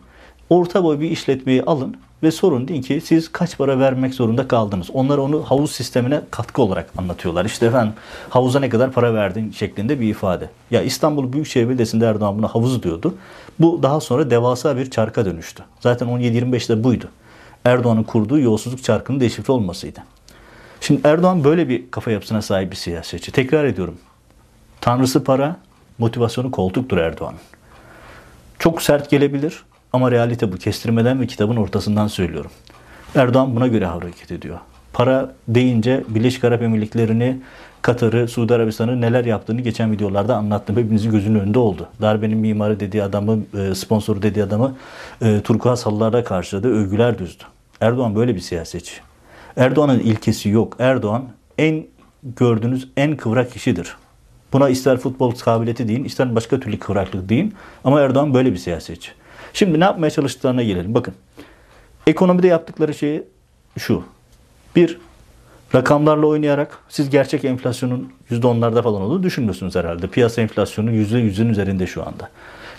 orta 0.50 0.85
boy 0.85 1.00
bir 1.00 1.11
işletmeyi 1.11 1.62
alın 1.62 1.97
ve 2.23 2.31
sorun 2.31 2.69
deyin 2.69 2.83
ki 2.83 3.00
siz 3.04 3.33
kaç 3.33 3.59
para 3.59 3.78
vermek 3.78 4.14
zorunda 4.14 4.49
kaldınız. 4.49 4.90
Onlar 4.90 5.19
onu 5.19 5.42
havuz 5.42 5.73
sistemine 5.73 6.21
katkı 6.31 6.62
olarak 6.62 6.90
anlatıyorlar. 6.99 7.45
İşte 7.45 7.66
efendim 7.66 7.92
havuza 8.28 8.61
ne 8.61 8.69
kadar 8.69 8.92
para 8.92 9.14
verdin 9.14 9.50
şeklinde 9.50 10.00
bir 10.00 10.09
ifade. 10.09 10.50
Ya 10.71 10.83
İstanbul 10.83 11.33
Büyükşehir 11.33 11.69
Belediyesi'nde 11.69 12.07
Erdoğan 12.07 12.38
buna 12.38 12.49
havuz 12.49 12.83
diyordu. 12.83 13.14
Bu 13.61 13.83
daha 13.83 14.00
sonra 14.00 14.31
devasa 14.31 14.76
bir 14.76 14.90
çarka 14.90 15.25
dönüştü. 15.25 15.62
Zaten 15.81 16.09
17-25'te 16.09 16.85
buydu. 16.85 17.09
Erdoğan'ın 17.64 18.02
kurduğu 18.02 18.38
yolsuzluk 18.38 18.85
çarkının 18.85 19.21
deşifre 19.21 19.52
olmasıydı. 19.52 20.00
Şimdi 20.83 21.01
Erdoğan 21.05 21.45
böyle 21.45 21.69
bir 21.69 21.91
kafa 21.91 22.11
yapısına 22.11 22.43
sahip 22.43 22.71
bir 22.71 22.77
siyasetçi. 22.77 23.33
Tekrar 23.33 23.65
ediyorum. 23.65 23.95
Tanrısı 24.81 25.25
para, 25.25 25.57
motivasyonu 25.99 26.51
koltuktur 26.51 26.97
Erdoğan. 26.97 27.35
Çok 28.59 28.83
sert 28.83 29.11
gelebilir 29.11 29.65
ama 29.93 30.11
realite 30.11 30.53
bu. 30.53 30.57
Kestirmeden 30.57 31.21
ve 31.21 31.27
kitabın 31.27 31.57
ortasından 31.57 32.07
söylüyorum. 32.07 32.51
Erdoğan 33.15 33.57
buna 33.57 33.67
göre 33.67 33.87
hareket 33.87 34.33
ediyor. 34.33 34.59
Para 34.93 35.35
deyince 35.49 36.05
Birleşik 36.09 36.45
Arap 36.45 36.62
Emirlikleri'ni, 36.62 37.41
Katar'ı, 37.83 38.29
Suudi 38.29 38.55
Arabistan'ı 38.55 39.01
neler 39.01 39.25
yaptığını 39.25 39.61
geçen 39.61 39.93
videolarda 39.93 40.37
anlattım. 40.37 40.77
Hepinizin 40.77 41.11
gözünün 41.11 41.41
önünde 41.41 41.59
oldu. 41.59 41.89
Darbenin 42.01 42.39
mimarı 42.39 42.81
dediği 42.81 43.03
adamı, 43.03 43.39
e, 43.59 43.75
sponsoru 43.75 44.23
dediği 44.23 44.45
adamı 44.45 44.77
e, 45.23 45.41
turkuaz 45.41 45.87
halılarda 45.87 46.25
karşıladı, 46.25 46.69
övgüler 46.69 47.19
düzdü. 47.19 47.45
Erdoğan 47.81 48.15
böyle 48.15 48.35
bir 48.35 48.41
siyasetçi. 48.41 49.12
Erdoğan'ın 49.56 49.99
ilkesi 49.99 50.49
yok. 50.49 50.76
Erdoğan 50.78 51.28
en 51.59 51.87
gördüğünüz 52.23 52.88
en 52.97 53.16
kıvrak 53.16 53.52
kişidir. 53.52 53.97
Buna 54.52 54.68
ister 54.68 54.99
futbol 54.99 55.35
kabiliyeti 55.35 55.88
deyin, 55.88 56.04
ister 56.04 56.35
başka 56.35 56.61
türlü 56.61 56.78
kıvraklık 56.78 57.28
deyin. 57.28 57.54
Ama 57.85 58.00
Erdoğan 58.00 58.35
böyle 58.35 58.52
bir 58.52 58.56
siyasetçi. 58.56 59.11
Şimdi 59.52 59.80
ne 59.80 59.85
yapmaya 59.85 60.11
çalıştıklarına 60.11 60.62
gelelim. 60.62 60.94
Bakın. 60.94 61.14
Ekonomide 62.06 62.47
yaptıkları 62.47 62.94
şey 62.94 63.23
şu. 63.78 64.04
Bir, 64.76 64.99
rakamlarla 65.75 66.26
oynayarak 66.26 66.78
siz 66.88 67.11
gerçek 67.11 67.44
enflasyonun 67.44 68.12
%10'larda 68.30 68.82
falan 68.82 69.02
olduğunu 69.02 69.23
düşünmüyorsunuz 69.23 69.75
herhalde. 69.75 70.06
Piyasa 70.06 70.42
enflasyonu 70.42 70.90
%100'ün 70.90 71.49
üzerinde 71.49 71.87
şu 71.87 72.02
anda. 72.02 72.30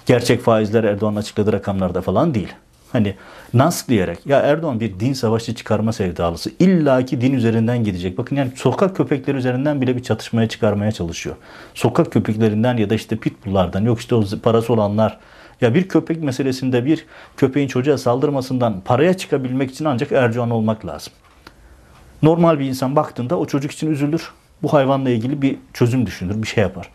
Gerçek 0.06 0.42
faizler 0.42 0.84
Erdoğan'ın 0.84 1.16
açıkladığı 1.16 1.54
rakamlarda 1.54 2.02
falan 2.02 2.34
değil. 2.34 2.54
Hani 2.94 3.16
nas 3.54 3.88
diyerek 3.88 4.26
ya 4.26 4.40
Erdoğan 4.40 4.80
bir 4.80 5.00
din 5.00 5.14
savaşı 5.14 5.56
çıkarma 5.56 5.94
sevdalısı. 5.94 6.52
İlla 6.60 7.06
ki 7.06 7.22
din 7.22 7.34
üzerinden 7.34 7.84
gidecek. 7.84 8.18
Bakın 8.18 8.36
yani 8.36 8.52
sokak 8.56 8.96
köpekleri 8.96 9.38
üzerinden 9.38 9.82
bile 9.82 9.96
bir 9.96 10.04
çatışmaya 10.04 10.50
çıkarmaya 10.50 10.92
çalışıyor. 10.92 11.36
Sokak 11.74 12.12
köpeklerinden 12.12 12.78
ya 12.78 12.90
da 12.90 12.96
işte 12.96 13.16
pitbulllardan 13.16 13.82
yok 13.82 14.00
işte 14.00 14.16
o 14.16 14.24
parası 14.44 14.74
olanlar. 14.74 15.20
Ya 15.62 15.74
bir 15.74 15.88
köpek 15.88 16.24
meselesinde 16.24 16.86
bir 16.86 17.06
köpeğin 17.38 17.68
çocuğa 17.68 17.98
saldırmasından 17.98 18.82
paraya 18.86 19.14
çıkabilmek 19.14 19.72
için 19.72 19.86
ancak 19.86 20.12
Erdoğan 20.12 20.50
olmak 20.50 20.86
lazım. 20.86 21.14
Normal 22.22 22.60
bir 22.60 22.66
insan 22.66 22.96
baktığında 22.96 23.40
o 23.40 23.46
çocuk 23.46 23.72
için 23.72 23.92
üzülür. 23.92 24.32
Bu 24.64 24.74
hayvanla 24.74 25.10
ilgili 25.10 25.42
bir 25.42 25.58
çözüm 25.74 26.06
düşünür, 26.06 26.42
bir 26.42 26.48
şey 26.48 26.62
yapar. 26.62 26.90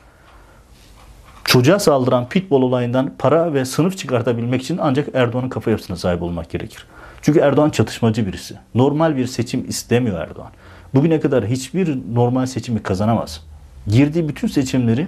Çocuğa 1.49 1.79
saldıran 1.79 2.29
pitbull 2.29 2.63
olayından 2.63 3.13
para 3.19 3.55
ve 3.55 3.65
sınıf 3.65 3.99
çıkartabilmek 3.99 4.63
için 4.63 4.79
ancak 4.83 5.09
Erdoğan'ın 5.15 5.49
kafa 5.49 5.71
yapısına 5.71 5.97
sahip 5.97 6.23
olmak 6.23 6.51
gerekir. 6.51 6.87
Çünkü 7.23 7.39
Erdoğan 7.39 7.71
çatışmacı 7.71 8.27
birisi. 8.27 8.55
Normal 8.75 9.17
bir 9.17 9.27
seçim 9.27 9.69
istemiyor 9.69 10.21
Erdoğan. 10.21 10.51
Bugüne 10.95 11.21
kadar 11.21 11.47
hiçbir 11.47 11.99
normal 12.15 12.47
seçimi 12.47 12.83
kazanamaz. 12.83 13.47
Girdiği 13.87 14.29
bütün 14.29 14.49
seçimleri, 14.49 15.07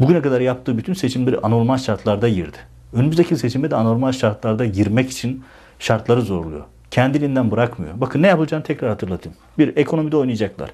bugüne 0.00 0.22
kadar 0.22 0.40
yaptığı 0.40 0.78
bütün 0.78 0.94
seçimleri 0.94 1.38
anormal 1.38 1.78
şartlarda 1.78 2.28
girdi. 2.28 2.58
Önümüzdeki 2.92 3.36
seçimde 3.36 3.70
de 3.70 3.76
anormal 3.76 4.12
şartlarda 4.12 4.64
girmek 4.64 5.10
için 5.10 5.44
şartları 5.78 6.22
zorluyor. 6.22 6.64
Kendiliğinden 6.90 7.50
bırakmıyor. 7.50 7.92
Bakın 7.96 8.22
ne 8.22 8.26
yapacağını 8.26 8.64
tekrar 8.64 8.90
hatırlatayım. 8.90 9.38
Bir, 9.58 9.76
ekonomide 9.76 10.16
oynayacaklar. 10.16 10.70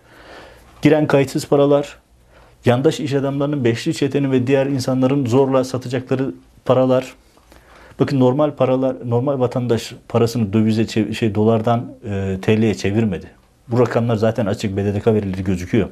Giren 0.83 1.07
kayıtsız 1.07 1.47
paralar, 1.47 1.97
yandaş 2.65 3.01
iş 3.01 3.13
adamlarının 3.13 3.65
beşli 3.65 3.95
çetenin 3.95 4.33
ve 4.33 4.47
diğer 4.47 4.67
insanların 4.67 5.27
zorla 5.27 5.65
satacakları 5.65 6.35
paralar. 6.65 7.15
Bakın 8.01 8.21
normal 8.21 8.51
paralar, 8.51 8.97
normal 9.05 9.41
vatandaş 9.41 9.95
parasını 10.09 10.53
dövize, 10.53 11.15
şey 11.15 11.35
dolardan 11.35 11.93
e, 12.05 12.39
TL'ye 12.43 12.75
çevirmedi. 12.75 13.31
Bu 13.69 13.79
rakamlar 13.79 14.17
zaten 14.17 14.47
açık 14.47 14.77
BDDK 14.77 15.07
verileri 15.07 15.45
gözüküyor. 15.45 15.89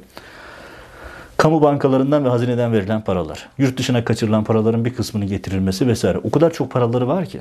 Kamu 1.37 1.61
bankalarından 1.61 2.25
ve 2.25 2.29
hazineden 2.29 2.73
verilen 2.73 3.01
paralar, 3.01 3.49
yurt 3.57 3.77
dışına 3.77 4.05
kaçırılan 4.05 4.43
paraların 4.43 4.85
bir 4.85 4.93
kısmının 4.93 5.27
getirilmesi 5.27 5.87
vesaire. 5.87 6.17
O 6.17 6.31
kadar 6.31 6.53
çok 6.53 6.71
paraları 6.71 7.07
var 7.07 7.25
ki. 7.25 7.39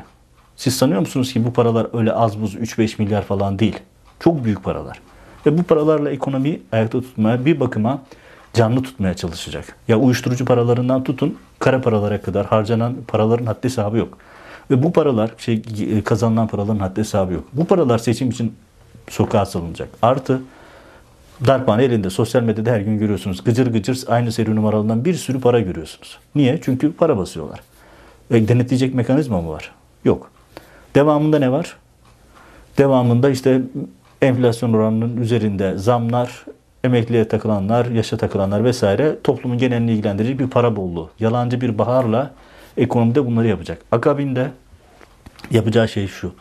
Siz 0.57 0.77
sanıyor 0.77 1.01
musunuz 1.01 1.33
ki 1.33 1.45
bu 1.45 1.53
paralar 1.53 1.87
öyle 1.99 2.13
az 2.13 2.41
buz 2.41 2.55
3-5 2.55 3.03
milyar 3.03 3.23
falan 3.23 3.59
değil. 3.59 3.77
Çok 4.21 4.45
büyük 4.45 4.65
paralar. 4.65 5.01
Ve 5.47 5.59
bu 5.59 5.63
paralarla 5.63 6.11
ekonomiyi 6.11 6.63
ayakta 6.73 7.01
tutmaya 7.01 7.45
bir 7.45 7.61
bakıma 7.61 8.03
canlı 8.57 8.83
tutmaya 8.83 9.15
çalışacak. 9.15 9.77
Ya 9.89 9.99
uyuşturucu 9.99 10.45
paralarından 10.45 11.05
tutun 11.05 11.39
kara 11.59 11.81
paralara 11.81 12.23
kadar 12.23 12.47
harcanan 12.47 12.97
paraların 13.09 13.47
haddi 13.47 13.65
hesabı 13.65 13.99
yok. 13.99 14.19
Ve 14.71 14.83
bu 14.83 14.93
paralar 14.93 15.31
şey 15.39 15.63
kazanılan 16.05 16.49
paraların 16.49 16.79
haddi 16.79 17.01
hesabı 17.01 17.33
yok. 17.33 17.45
Bu 17.53 17.65
paralar 17.65 17.99
seçim 17.99 18.31
için 18.31 18.55
sokağa 19.09 19.47
salınacak. 19.47 19.89
Artı 20.03 20.41
darphane 21.47 21.85
elinde 21.85 22.11
sosyal 22.11 22.43
medyada 22.43 22.71
her 22.71 22.81
gün 22.81 22.99
görüyorsunuz. 22.99 23.45
Gıcır 23.45 23.73
gıcır 23.73 24.05
aynı 24.09 24.33
seri 24.33 24.57
numaralarından 24.57 25.05
bir 25.05 25.15
sürü 25.15 25.41
para 25.41 25.61
görüyorsunuz. 25.61 26.19
Niye? 26.35 26.61
Çünkü 26.63 26.93
para 26.93 27.19
basıyorlar. 27.19 27.61
Ve 28.31 28.49
denetleyecek 28.49 28.95
mekanizma 28.95 29.41
mı 29.41 29.49
var? 29.49 29.73
Yok. 30.05 30.31
Devamında 30.95 31.39
ne 31.39 31.53
var? 31.53 31.77
Devamında 32.79 33.31
işte 33.31 33.63
enflasyon 34.23 34.73
oranının 34.73 35.17
üzerinde 35.17 35.79
zamlar, 35.79 36.45
emekliye 36.87 37.29
takılanlar, 37.29 37.87
yaşa 37.87 38.17
takılanlar 38.17 38.65
vesaire 38.65 39.17
toplumun 39.25 39.59
genelini 39.59 39.93
ilgilendirici 39.93 40.39
bir 40.39 40.47
para 40.47 40.77
bolluğu. 40.77 41.11
Yalancı 41.21 41.61
bir 41.61 41.79
baharla 41.79 42.31
ekonomide 42.77 43.27
bunları 43.27 43.47
yapacak. 43.47 43.83
Akabinde 43.93 44.51
yapacağı 45.51 45.89
şey 45.89 46.07
şu. 46.07 46.33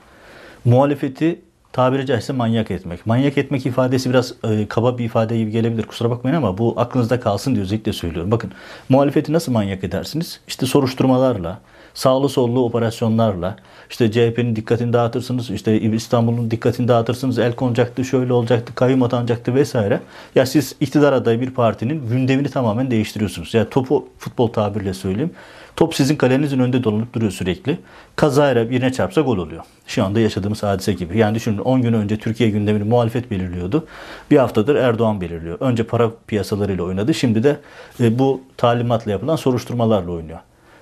Muhalefeti 0.66 1.42
tabiri 1.76 2.06
caizse 2.06 2.34
manyak 2.34 2.72
etmek. 2.72 3.06
Manyak 3.06 3.38
etmek 3.38 3.66
ifadesi 3.66 4.10
biraz 4.10 4.34
e, 4.44 4.68
kaba 4.68 4.98
bir 4.98 5.06
ifade 5.06 5.38
gibi 5.38 5.52
gelebilir. 5.52 5.84
Kusura 5.84 6.10
bakmayın 6.10 6.38
ama 6.38 6.58
bu 6.58 6.74
aklınızda 6.78 7.20
kalsın 7.20 7.56
diye 7.56 7.64
özellikle 7.64 7.94
söylüyorum. 7.94 8.32
Bakın 8.32 8.52
muhalefeti 8.90 9.34
nasıl 9.34 9.52
manyak 9.52 9.84
edersiniz? 9.84 10.40
İşte 10.48 10.66
soruşturmalarla, 10.66 11.60
sağlı 11.96 12.30
sollu 12.30 12.66
operasyonlarla 12.66 13.56
işte 13.90 14.12
CHP'nin 14.12 14.56
dikkatini 14.56 14.94
dağıtırsınız, 14.94 15.50
işte 15.50 15.82
İstanbul'un 15.82 16.52
dikkatini 16.52 16.88
dağıtırsınız, 16.88 17.40
el 17.40 17.56
konacaktı, 17.56 18.06
şöyle 18.06 18.34
olacaktı, 18.34 18.76
kayyum 18.76 19.04
atanacaktı 19.04 19.56
vesaire. 19.56 20.00
Ya 20.36 20.46
siz 20.46 20.76
iktidar 20.80 21.14
adayı 21.14 21.42
bir 21.42 21.50
partinin 21.50 22.10
gündemini 22.10 22.50
tamamen 22.50 22.92
değiştiriyorsunuz. 22.92 23.54
Ya 23.54 23.60
yani 23.60 23.70
topu 23.70 24.08
futbol 24.20 24.48
tabirle 24.48 24.94
söyleyeyim. 24.94 25.32
Top 25.76 25.96
sizin 25.96 26.16
kalenizin 26.16 26.60
önünde 26.60 26.84
dolanıp 26.84 27.14
duruyor 27.14 27.32
sürekli. 27.32 27.78
Kazayla 28.16 28.70
birine 28.70 28.92
çarpsa 28.94 29.22
gol 29.22 29.38
oluyor. 29.38 29.64
Şu 29.88 30.04
anda 30.04 30.20
yaşadığımız 30.20 30.64
hadise 30.64 30.94
gibi. 30.94 31.18
Yani 31.18 31.36
düşünün 31.36 31.58
10 31.58 31.82
gün 31.82 31.94
önce 31.94 32.18
Türkiye 32.18 32.50
gündemini 32.50 32.84
muhalefet 32.84 33.32
belirliyordu. 33.32 33.88
Bir 34.32 34.38
haftadır 34.38 34.76
Erdoğan 34.76 35.22
belirliyor. 35.22 35.58
Önce 35.60 35.84
para 35.84 36.12
piyasalarıyla 36.28 36.84
oynadı. 36.84 37.14
Şimdi 37.14 37.44
de 37.44 37.58
e, 38.00 38.20
bu 38.20 38.42
talimatla 38.58 39.12
yapılan 39.12 39.36
soruşturmalarla 39.36 40.12
oynuyor. 40.12 40.40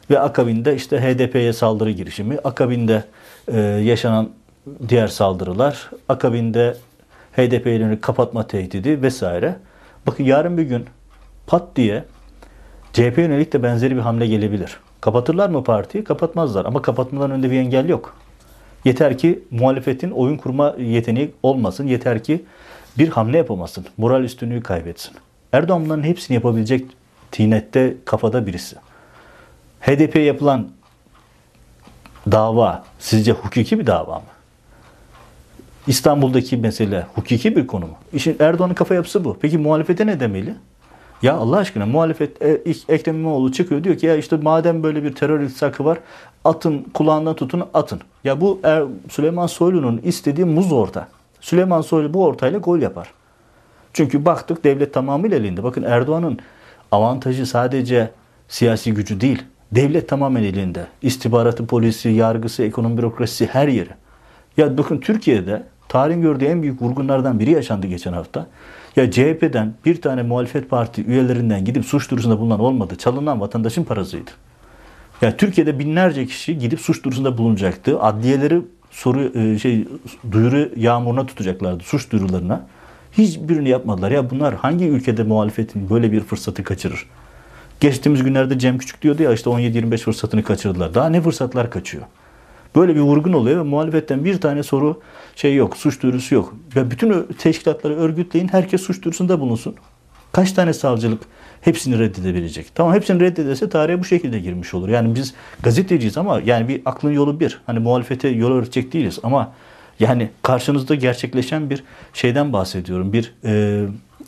Ve 0.10 0.20
akabinde 0.20 0.76
işte 0.76 1.02
HDP'ye 1.02 1.54
saldırı 1.54 1.92
girişimi, 1.92 2.38
akabinde 2.44 3.04
e, 3.48 3.60
yaşanan 3.60 4.30
diğer 4.90 5.08
saldırılar, 5.08 5.90
akabinde 6.10 6.76
HDP'yi 7.36 8.02
kapatma 8.02 8.48
tehdidi 8.48 9.02
vesaire. 9.02 9.56
Bakın 10.08 10.24
yarın 10.24 10.58
bir 10.58 10.64
gün 10.64 10.86
pat 11.48 11.76
diye 11.76 12.04
CHP 12.94 13.18
yönelik 13.18 13.54
de 13.54 13.64
benzeri 13.64 13.96
bir 13.96 14.02
hamle 14.02 14.28
gelebilir. 14.28 14.78
Kapatırlar 15.02 15.50
mı 15.50 15.64
partiyi? 15.64 16.04
Kapatmazlar. 16.04 16.66
Ama 16.66 16.82
kapatmadan 16.82 17.32
önünde 17.32 17.52
bir 17.52 17.60
engel 17.60 17.90
yok. 17.90 18.16
Yeter 18.86 19.18
ki 19.18 19.44
muhalefetin 19.52 20.12
oyun 20.12 20.38
kurma 20.38 20.76
yeteneği 20.80 21.32
olmasın. 21.44 21.88
Yeter 21.88 22.24
ki 22.24 22.46
bir 22.98 23.10
hamle 23.10 23.38
yapamasın. 23.38 23.86
Moral 23.98 24.24
üstünlüğü 24.24 24.64
kaybetsin. 24.64 25.14
Erdoğan 25.54 25.86
bunların 25.86 26.04
hepsini 26.04 26.36
yapabilecek 26.36 26.86
tinette 27.32 27.96
kafada 28.06 28.48
birisi. 28.48 28.76
HDP'ye 29.86 30.26
yapılan 30.26 30.68
dava 32.32 32.84
sizce 33.00 33.32
hukuki 33.32 33.80
bir 33.80 33.88
dava 33.88 34.16
mı? 34.16 34.26
İstanbul'daki 35.88 36.58
mesele 36.58 37.06
hukuki 37.16 37.56
bir 37.56 37.68
konu 37.68 37.86
mu? 37.86 37.98
İşin 38.14 38.36
Erdoğan'ın 38.40 38.74
kafa 38.74 38.96
yapısı 38.96 39.26
bu. 39.26 39.38
Peki 39.42 39.58
muhalefete 39.58 40.08
ne 40.08 40.20
demeli? 40.20 40.56
Ya 41.22 41.34
Allah 41.34 41.58
aşkına 41.58 41.86
muhalefet 41.86 42.42
e, 42.42 42.62
Ekrem 42.90 43.16
İmamoğlu 43.16 43.52
çıkıyor 43.52 43.84
diyor 43.84 43.98
ki 43.98 44.06
ya 44.06 44.16
işte 44.16 44.36
madem 44.36 44.84
böyle 44.84 45.04
bir 45.04 45.16
terör 45.16 45.40
iltisakı 45.40 45.86
var 45.86 45.98
atın 46.46 46.84
kulağından 46.94 47.36
tutun 47.36 47.64
atın. 47.74 48.02
Ya 48.24 48.42
bu 48.42 48.60
er, 48.64 48.84
Süleyman 49.10 49.48
Soylu'nun 49.48 50.02
istediği 50.04 50.46
muz 50.46 50.72
orta. 50.72 51.08
Süleyman 51.42 51.82
Soylu 51.82 52.14
bu 52.14 52.26
ortayla 52.26 52.60
gol 52.60 52.80
yapar. 52.80 53.14
Çünkü 53.94 54.26
baktık 54.26 54.64
devlet 54.64 54.94
tamamıyla 54.94 55.38
elinde. 55.38 55.64
Bakın 55.64 55.84
Erdoğan'ın 55.84 56.40
avantajı 56.92 57.46
sadece 57.46 58.12
siyasi 58.48 58.94
gücü 58.94 59.22
değil. 59.22 59.44
Devlet 59.76 60.10
tamamen 60.10 60.44
elinde. 60.44 60.88
İstihbaratı, 61.02 61.66
polisi, 61.66 62.10
yargısı, 62.10 62.64
ekonomi 62.64 62.98
bürokrasisi 62.98 63.46
her 63.46 63.68
yeri. 63.68 63.90
Ya 64.58 64.78
bakın 64.78 64.98
Türkiye'de 64.98 65.64
tarihin 65.90 66.22
gördüğü 66.22 66.46
en 66.46 66.62
büyük 66.62 66.82
vurgunlardan 66.82 67.40
biri 67.40 67.52
yaşandı 67.52 67.88
geçen 67.88 68.14
hafta. 68.14 68.48
Ya 68.96 69.12
CHP'den 69.12 69.74
bir 69.86 70.02
tane 70.02 70.24
muhalefet 70.24 70.70
parti 70.70 71.06
üyelerinden 71.06 71.66
gidip 71.66 71.86
suç 71.86 72.12
duyurusunda 72.12 72.40
bulunan 72.40 72.60
olmadı. 72.60 72.96
Çalınan 72.96 73.42
vatandaşın 73.42 73.84
parasıydı. 73.84 74.32
Ya 75.22 75.38
Türkiye'de 75.38 75.80
binlerce 75.80 76.26
kişi 76.26 76.58
gidip 76.60 76.80
suç 76.80 77.04
duyurusunda 77.04 77.38
bulunacaktı. 77.38 78.00
Adliyeleri 78.00 78.62
soru 78.92 79.40
e, 79.40 79.60
şey 79.60 79.88
duyuru 80.32 80.70
yağmuruna 80.76 81.26
tutacaklardı 81.26 81.84
suç 81.84 82.12
duyurularına. 82.12 82.68
Hiçbirini 83.12 83.70
yapmadılar. 83.70 84.12
Ya 84.12 84.30
bunlar 84.30 84.56
hangi 84.56 84.86
ülkede 84.86 85.24
muhalefetin 85.24 85.90
böyle 85.90 86.12
bir 86.12 86.20
fırsatı 86.20 86.64
kaçırır? 86.64 87.08
Geçtiğimiz 87.84 88.24
günlerde 88.24 88.60
Cem 88.60 88.78
Küçük 88.78 89.02
diyordu 89.02 89.24
ya 89.24 89.34
işte 89.34 89.50
17-25 89.50 89.98
fırsatını 89.98 90.44
kaçırdılar. 90.44 90.94
Daha 90.94 91.10
ne 91.10 91.22
fırsatlar 91.22 91.72
kaçıyor? 91.72 92.04
Böyle 92.76 92.96
bir 92.96 93.00
vurgun 93.00 93.34
oluyor 93.34 93.58
ve 93.60 93.64
muhalefetten 93.64 94.26
bir 94.26 94.42
tane 94.42 94.64
soru 94.64 95.02
şey 95.36 95.56
yok, 95.56 95.78
suç 95.78 96.02
duyurusu 96.02 96.36
yok. 96.36 96.54
Ve 96.76 96.92
bütün 96.92 97.24
teşkilatları 97.38 97.96
örgütleyin, 97.96 98.48
herkes 98.48 98.82
suç 98.82 99.04
duyurusunda 99.04 99.40
bulunsun. 99.40 99.76
Kaç 100.32 100.52
tane 100.52 100.74
savcılık 100.74 101.24
hepsini 101.62 102.00
reddedebilecek? 102.00 102.76
Tamam 102.76 102.94
hepsini 102.94 103.20
reddederse 103.20 103.70
tarihe 103.70 104.00
bu 104.00 104.06
şekilde 104.06 104.40
girmiş 104.40 104.74
olur. 104.74 104.90
Yani 104.90 105.16
biz 105.16 105.34
gazeteciyiz 105.64 106.18
ama 106.18 106.42
yani 106.46 106.68
bir 106.68 106.82
aklın 106.86 107.12
yolu 107.12 107.40
bir. 107.40 107.62
Hani 107.66 107.80
muhalefete 107.80 108.28
yol 108.28 108.52
öğretecek 108.52 108.94
değiliz 108.94 109.20
ama 109.24 109.54
yani 110.00 110.30
karşınızda 110.42 110.96
gerçekleşen 110.96 111.70
bir 111.70 111.84
şeyden 112.14 112.54
bahsediyorum. 112.54 113.14
Bir 113.14 113.34
e, 113.46 113.84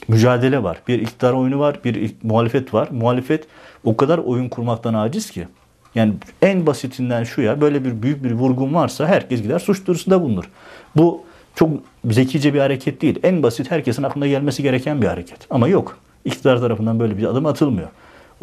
mücadele 0.08 0.64
var. 0.64 0.82
Bir 0.88 1.02
iktidar 1.02 1.34
oyunu 1.34 1.60
var, 1.60 1.80
bir 1.84 2.12
muhalefet 2.24 2.74
var. 2.74 2.88
Muhalefet 2.92 3.48
o 3.84 3.98
kadar 3.98 4.18
oyun 4.18 4.50
kurmaktan 4.50 4.94
aciz 4.94 5.32
ki. 5.32 5.48
Yani 5.96 6.14
en 6.42 6.66
basitinden 6.66 7.24
şu 7.24 7.42
ya 7.42 7.62
böyle 7.62 7.86
bir 7.86 8.02
büyük 8.02 8.24
bir 8.24 8.32
vurgun 8.32 8.74
varsa 8.74 9.08
herkes 9.08 9.42
gider 9.42 9.60
suç 9.60 9.88
duyurusunda 9.88 10.22
bulunur. 10.22 10.50
Bu 10.96 11.24
çok 11.56 11.70
zekice 12.06 12.54
bir 12.54 12.60
hareket 12.60 13.02
değil. 13.02 13.20
En 13.24 13.44
basit 13.44 13.72
herkesin 13.72 14.04
aklına 14.04 14.28
gelmesi 14.28 14.64
gereken 14.64 15.02
bir 15.02 15.08
hareket. 15.08 15.38
Ama 15.50 15.68
yok. 15.68 15.98
İktidar 16.26 16.60
tarafından 16.60 17.00
böyle 17.00 17.18
bir 17.18 17.24
adım 17.24 17.46
atılmıyor. 17.46 17.90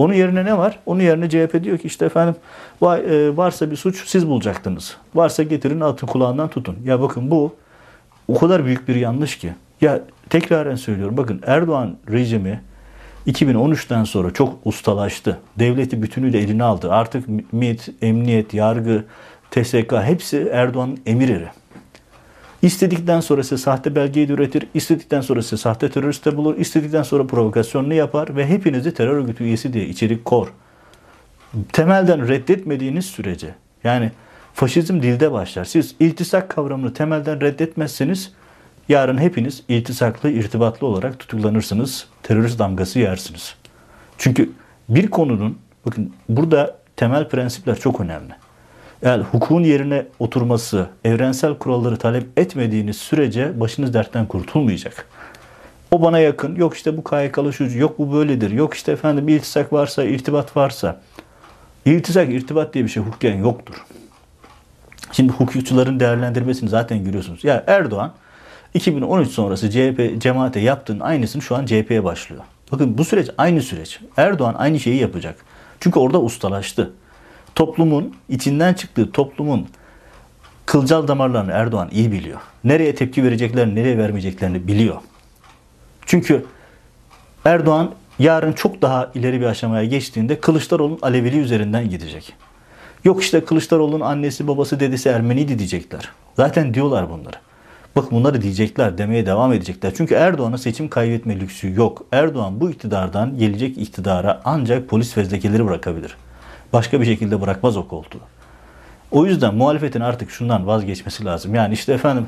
Onun 0.02 0.14
yerine 0.14 0.44
ne 0.44 0.58
var? 0.58 0.78
Onun 0.86 1.00
yerine 1.00 1.28
CHP 1.28 1.64
diyor 1.64 1.78
ki 1.78 1.86
işte 1.86 2.04
efendim 2.04 2.34
e, 2.82 3.36
varsa 3.36 3.70
bir 3.70 3.76
suç 3.76 4.08
siz 4.08 4.28
bulacaktınız. 4.28 4.96
Varsa 5.14 5.42
getirin 5.42 5.80
atın 5.80 6.06
kulağından 6.06 6.48
tutun. 6.48 6.76
Ya 6.84 7.00
bakın 7.00 7.30
bu 7.30 7.54
o 8.28 8.38
kadar 8.38 8.64
büyük 8.64 8.88
bir 8.88 8.94
yanlış 8.94 9.38
ki. 9.38 9.52
Ya 9.80 10.00
tekraren 10.30 10.76
söylüyorum 10.76 11.16
bakın 11.16 11.40
Erdoğan 11.46 11.96
rejimi 12.10 12.60
2013'ten 13.26 14.04
sonra 14.04 14.30
çok 14.30 14.58
ustalaştı. 14.64 15.38
Devleti 15.58 16.02
bütünüyle 16.02 16.38
eline 16.38 16.64
aldı. 16.64 16.92
Artık 16.92 17.52
MİT, 17.52 17.88
emniyet, 18.02 18.54
yargı, 18.54 19.04
TSK 19.50 19.92
hepsi 19.92 20.48
Erdoğan'ın 20.52 20.98
emir 21.06 21.28
eri. 21.28 21.48
İstedikten 22.62 23.20
sonra 23.20 23.42
size 23.42 23.56
sahte 23.56 23.94
belgeyi 23.94 24.28
de 24.28 24.32
üretir, 24.32 24.66
istedikten 24.74 25.20
sonra 25.20 25.42
size 25.42 25.56
sahte 25.56 25.90
terörist 25.90 26.26
de 26.26 26.36
bulur, 26.36 26.56
istedikten 26.56 27.02
sonra 27.02 27.26
provokasyonunu 27.26 27.94
yapar 27.94 28.36
ve 28.36 28.46
hepinizi 28.46 28.94
terör 28.94 29.16
örgütü 29.16 29.44
üyesi 29.44 29.72
diye 29.72 29.88
içerik 29.88 30.24
kor. 30.24 30.48
Temelden 31.72 32.28
reddetmediğiniz 32.28 33.06
sürece, 33.06 33.54
yani 33.84 34.10
faşizm 34.54 35.02
dilde 35.02 35.32
başlar. 35.32 35.64
Siz 35.64 35.94
iltisak 36.00 36.48
kavramını 36.48 36.94
temelden 36.94 37.40
reddetmezseniz 37.40 38.32
yarın 38.88 39.18
hepiniz 39.18 39.62
iltisaklı, 39.68 40.30
irtibatlı 40.30 40.86
olarak 40.86 41.18
tutuklanırsınız, 41.18 42.06
terörist 42.22 42.58
damgası 42.58 42.98
yersiniz. 42.98 43.54
Çünkü 44.18 44.50
bir 44.88 45.10
konunun, 45.10 45.58
bakın 45.86 46.12
burada 46.28 46.76
temel 46.96 47.28
prensipler 47.28 47.78
çok 47.78 48.00
önemli. 48.00 48.41
Yani 49.02 49.24
hukukun 49.24 49.62
yerine 49.64 50.06
oturması, 50.18 50.86
evrensel 51.04 51.54
kuralları 51.54 51.96
talep 51.96 52.38
etmediğiniz 52.38 52.96
sürece 52.96 53.60
başınız 53.60 53.94
dertten 53.94 54.26
kurtulmayacak. 54.26 55.06
O 55.90 56.02
bana 56.02 56.18
yakın, 56.18 56.56
yok 56.56 56.74
işte 56.74 56.96
bu 56.96 57.04
KYK'lı 57.04 57.52
şu, 57.52 57.78
yok 57.78 57.98
bu 57.98 58.12
böyledir, 58.12 58.50
yok 58.50 58.74
işte 58.74 58.92
efendim 58.92 59.26
bir 59.26 59.34
iltisak 59.34 59.72
varsa, 59.72 60.04
irtibat 60.04 60.56
varsa. 60.56 61.00
İltisak, 61.84 62.28
irtibat 62.30 62.74
diye 62.74 62.84
bir 62.84 62.88
şey 62.88 63.02
hukuken 63.02 63.36
yoktur. 63.36 63.84
Şimdi 65.12 65.32
hukukçuların 65.32 66.00
değerlendirmesini 66.00 66.68
zaten 66.68 67.04
görüyorsunuz. 67.04 67.44
Ya 67.44 67.64
Erdoğan 67.66 68.12
2013 68.74 69.28
sonrası 69.28 69.70
CHP 69.70 70.22
cemaate 70.22 70.60
yaptığın 70.60 71.00
aynısını 71.00 71.42
şu 71.42 71.56
an 71.56 71.66
CHP'ye 71.66 72.04
başlıyor. 72.04 72.42
Bakın 72.72 72.98
bu 72.98 73.04
süreç 73.04 73.30
aynı 73.38 73.62
süreç. 73.62 74.00
Erdoğan 74.16 74.54
aynı 74.54 74.80
şeyi 74.80 75.00
yapacak. 75.00 75.36
Çünkü 75.80 75.98
orada 75.98 76.22
ustalaştı 76.22 76.92
toplumun 77.54 78.14
içinden 78.28 78.74
çıktığı 78.74 79.12
toplumun 79.12 79.68
kılcal 80.66 81.08
damarlarını 81.08 81.52
Erdoğan 81.52 81.88
iyi 81.92 82.12
biliyor. 82.12 82.40
Nereye 82.64 82.94
tepki 82.94 83.24
vereceklerini, 83.24 83.74
nereye 83.74 83.98
vermeyeceklerini 83.98 84.68
biliyor. 84.68 84.96
Çünkü 86.06 86.46
Erdoğan 87.44 87.90
yarın 88.18 88.52
çok 88.52 88.82
daha 88.82 89.10
ileri 89.14 89.40
bir 89.40 89.46
aşamaya 89.46 89.84
geçtiğinde 89.84 90.40
Kılıçdaroğlu'nun 90.40 90.98
Alevili 91.02 91.38
üzerinden 91.38 91.90
gidecek. 91.90 92.32
Yok 93.04 93.22
işte 93.22 93.44
Kılıçdaroğlu'nun 93.44 94.00
annesi, 94.00 94.48
babası, 94.48 94.80
dedesi 94.80 95.08
Ermeniydi 95.08 95.58
diyecekler. 95.58 96.08
Zaten 96.36 96.74
diyorlar 96.74 97.10
bunları. 97.10 97.36
Bak 97.96 98.10
bunları 98.10 98.42
diyecekler, 98.42 98.98
demeye 98.98 99.26
devam 99.26 99.52
edecekler. 99.52 99.92
Çünkü 99.96 100.14
Erdoğan'ın 100.14 100.56
seçim 100.56 100.88
kaybetme 100.88 101.40
lüksü 101.40 101.74
yok. 101.74 102.04
Erdoğan 102.12 102.60
bu 102.60 102.70
iktidardan 102.70 103.38
gelecek 103.38 103.78
iktidara 103.78 104.40
ancak 104.44 104.88
polis 104.88 105.12
fezlekeleri 105.12 105.66
bırakabilir. 105.66 106.16
Başka 106.72 107.00
bir 107.00 107.06
şekilde 107.06 107.40
bırakmaz 107.40 107.76
o 107.76 107.88
koltuğu. 107.88 108.20
O 109.10 109.26
yüzden 109.26 109.54
muhalefetin 109.54 110.00
artık 110.00 110.30
şundan 110.30 110.66
vazgeçmesi 110.66 111.24
lazım. 111.24 111.54
Yani 111.54 111.74
işte 111.74 111.92
efendim 111.92 112.26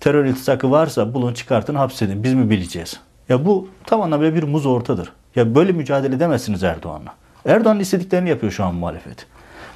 terör 0.00 0.24
iltisakı 0.24 0.70
varsa 0.70 1.14
bulun 1.14 1.34
çıkartın 1.34 1.74
hapsedin 1.74 2.22
biz 2.22 2.34
mi 2.34 2.50
bileceğiz? 2.50 3.00
Ya 3.28 3.46
bu 3.46 3.68
tam 3.86 4.02
anlamıyla 4.02 4.34
bir 4.34 4.42
muz 4.42 4.66
ortadır. 4.66 5.12
Ya 5.36 5.54
böyle 5.54 5.72
mücadele 5.72 6.14
edemezsiniz 6.14 6.62
Erdoğan'la. 6.62 7.14
Erdoğan 7.46 7.80
istediklerini 7.80 8.28
yapıyor 8.28 8.52
şu 8.52 8.64
an 8.64 8.74
muhalefet. 8.74 9.26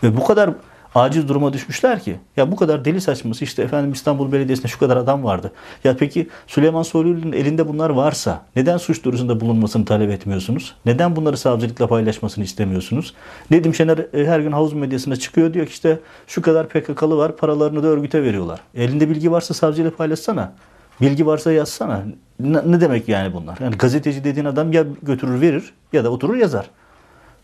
Ve 0.02 0.16
bu 0.16 0.24
kadar 0.24 0.50
aciz 0.94 1.28
duruma 1.28 1.52
düşmüşler 1.52 2.00
ki. 2.00 2.16
Ya 2.36 2.52
bu 2.52 2.56
kadar 2.56 2.84
deli 2.84 3.00
saçması 3.00 3.44
işte 3.44 3.62
efendim 3.62 3.92
İstanbul 3.92 4.32
Belediyesi'nde 4.32 4.68
şu 4.68 4.78
kadar 4.78 4.96
adam 4.96 5.24
vardı. 5.24 5.52
Ya 5.84 5.96
peki 5.96 6.28
Süleyman 6.46 6.82
Soylu'nun 6.82 7.32
elinde 7.32 7.68
bunlar 7.68 7.90
varsa 7.90 8.42
neden 8.56 8.76
suç 8.76 9.04
duyurusunda 9.04 9.40
bulunmasını 9.40 9.84
talep 9.84 10.10
etmiyorsunuz? 10.10 10.74
Neden 10.86 11.16
bunları 11.16 11.36
savcılıkla 11.36 11.86
paylaşmasını 11.86 12.44
istemiyorsunuz? 12.44 13.14
Nedim 13.50 13.74
Şener 13.74 13.98
e, 13.98 14.26
her 14.26 14.40
gün 14.40 14.52
havuz 14.52 14.72
medyasına 14.72 15.16
çıkıyor 15.16 15.54
diyor 15.54 15.66
ki 15.66 15.72
işte 15.72 15.98
şu 16.26 16.42
kadar 16.42 16.68
PKK'lı 16.68 17.16
var 17.16 17.36
paralarını 17.36 17.82
da 17.82 17.86
örgüte 17.86 18.22
veriyorlar. 18.22 18.60
Elinde 18.74 19.10
bilgi 19.10 19.32
varsa 19.32 19.54
savcıyla 19.54 19.90
paylaşsana. 19.90 20.52
Bilgi 21.00 21.26
varsa 21.26 21.52
yazsana. 21.52 22.04
Ne, 22.40 22.80
demek 22.80 23.08
yani 23.08 23.34
bunlar? 23.34 23.58
Yani 23.60 23.76
gazeteci 23.76 24.24
dediğin 24.24 24.46
adam 24.46 24.72
ya 24.72 24.84
götürür 25.02 25.40
verir 25.40 25.72
ya 25.92 26.04
da 26.04 26.10
oturur 26.10 26.36
yazar. 26.36 26.70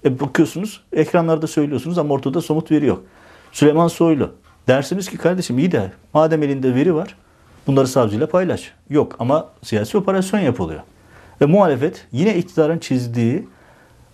E 0.05 0.21
bakıyorsunuz 0.21 0.81
ekranlarda 0.92 1.47
söylüyorsunuz 1.47 1.99
ama 1.99 2.14
ortada 2.14 2.40
somut 2.40 2.71
veri 2.71 2.87
yok. 2.87 3.03
Süleyman 3.57 3.88
Soylu. 3.88 4.33
Dersiniz 4.69 5.09
ki 5.09 5.19
kardeşim 5.19 5.59
iyi 5.59 5.73
de 5.73 5.92
madem 6.14 6.42
elinde 6.42 6.75
veri 6.75 6.95
var 6.95 7.14
bunları 7.66 7.87
savcıyla 7.87 8.29
paylaş. 8.29 8.73
Yok 8.90 9.16
ama 9.19 9.49
siyasi 9.62 9.99
operasyon 9.99 10.40
yapılıyor. 10.40 10.81
Ve 11.40 11.47
muhalefet 11.47 12.07
yine 12.12 12.37
iktidarın 12.37 12.79
çizdiği 12.79 13.49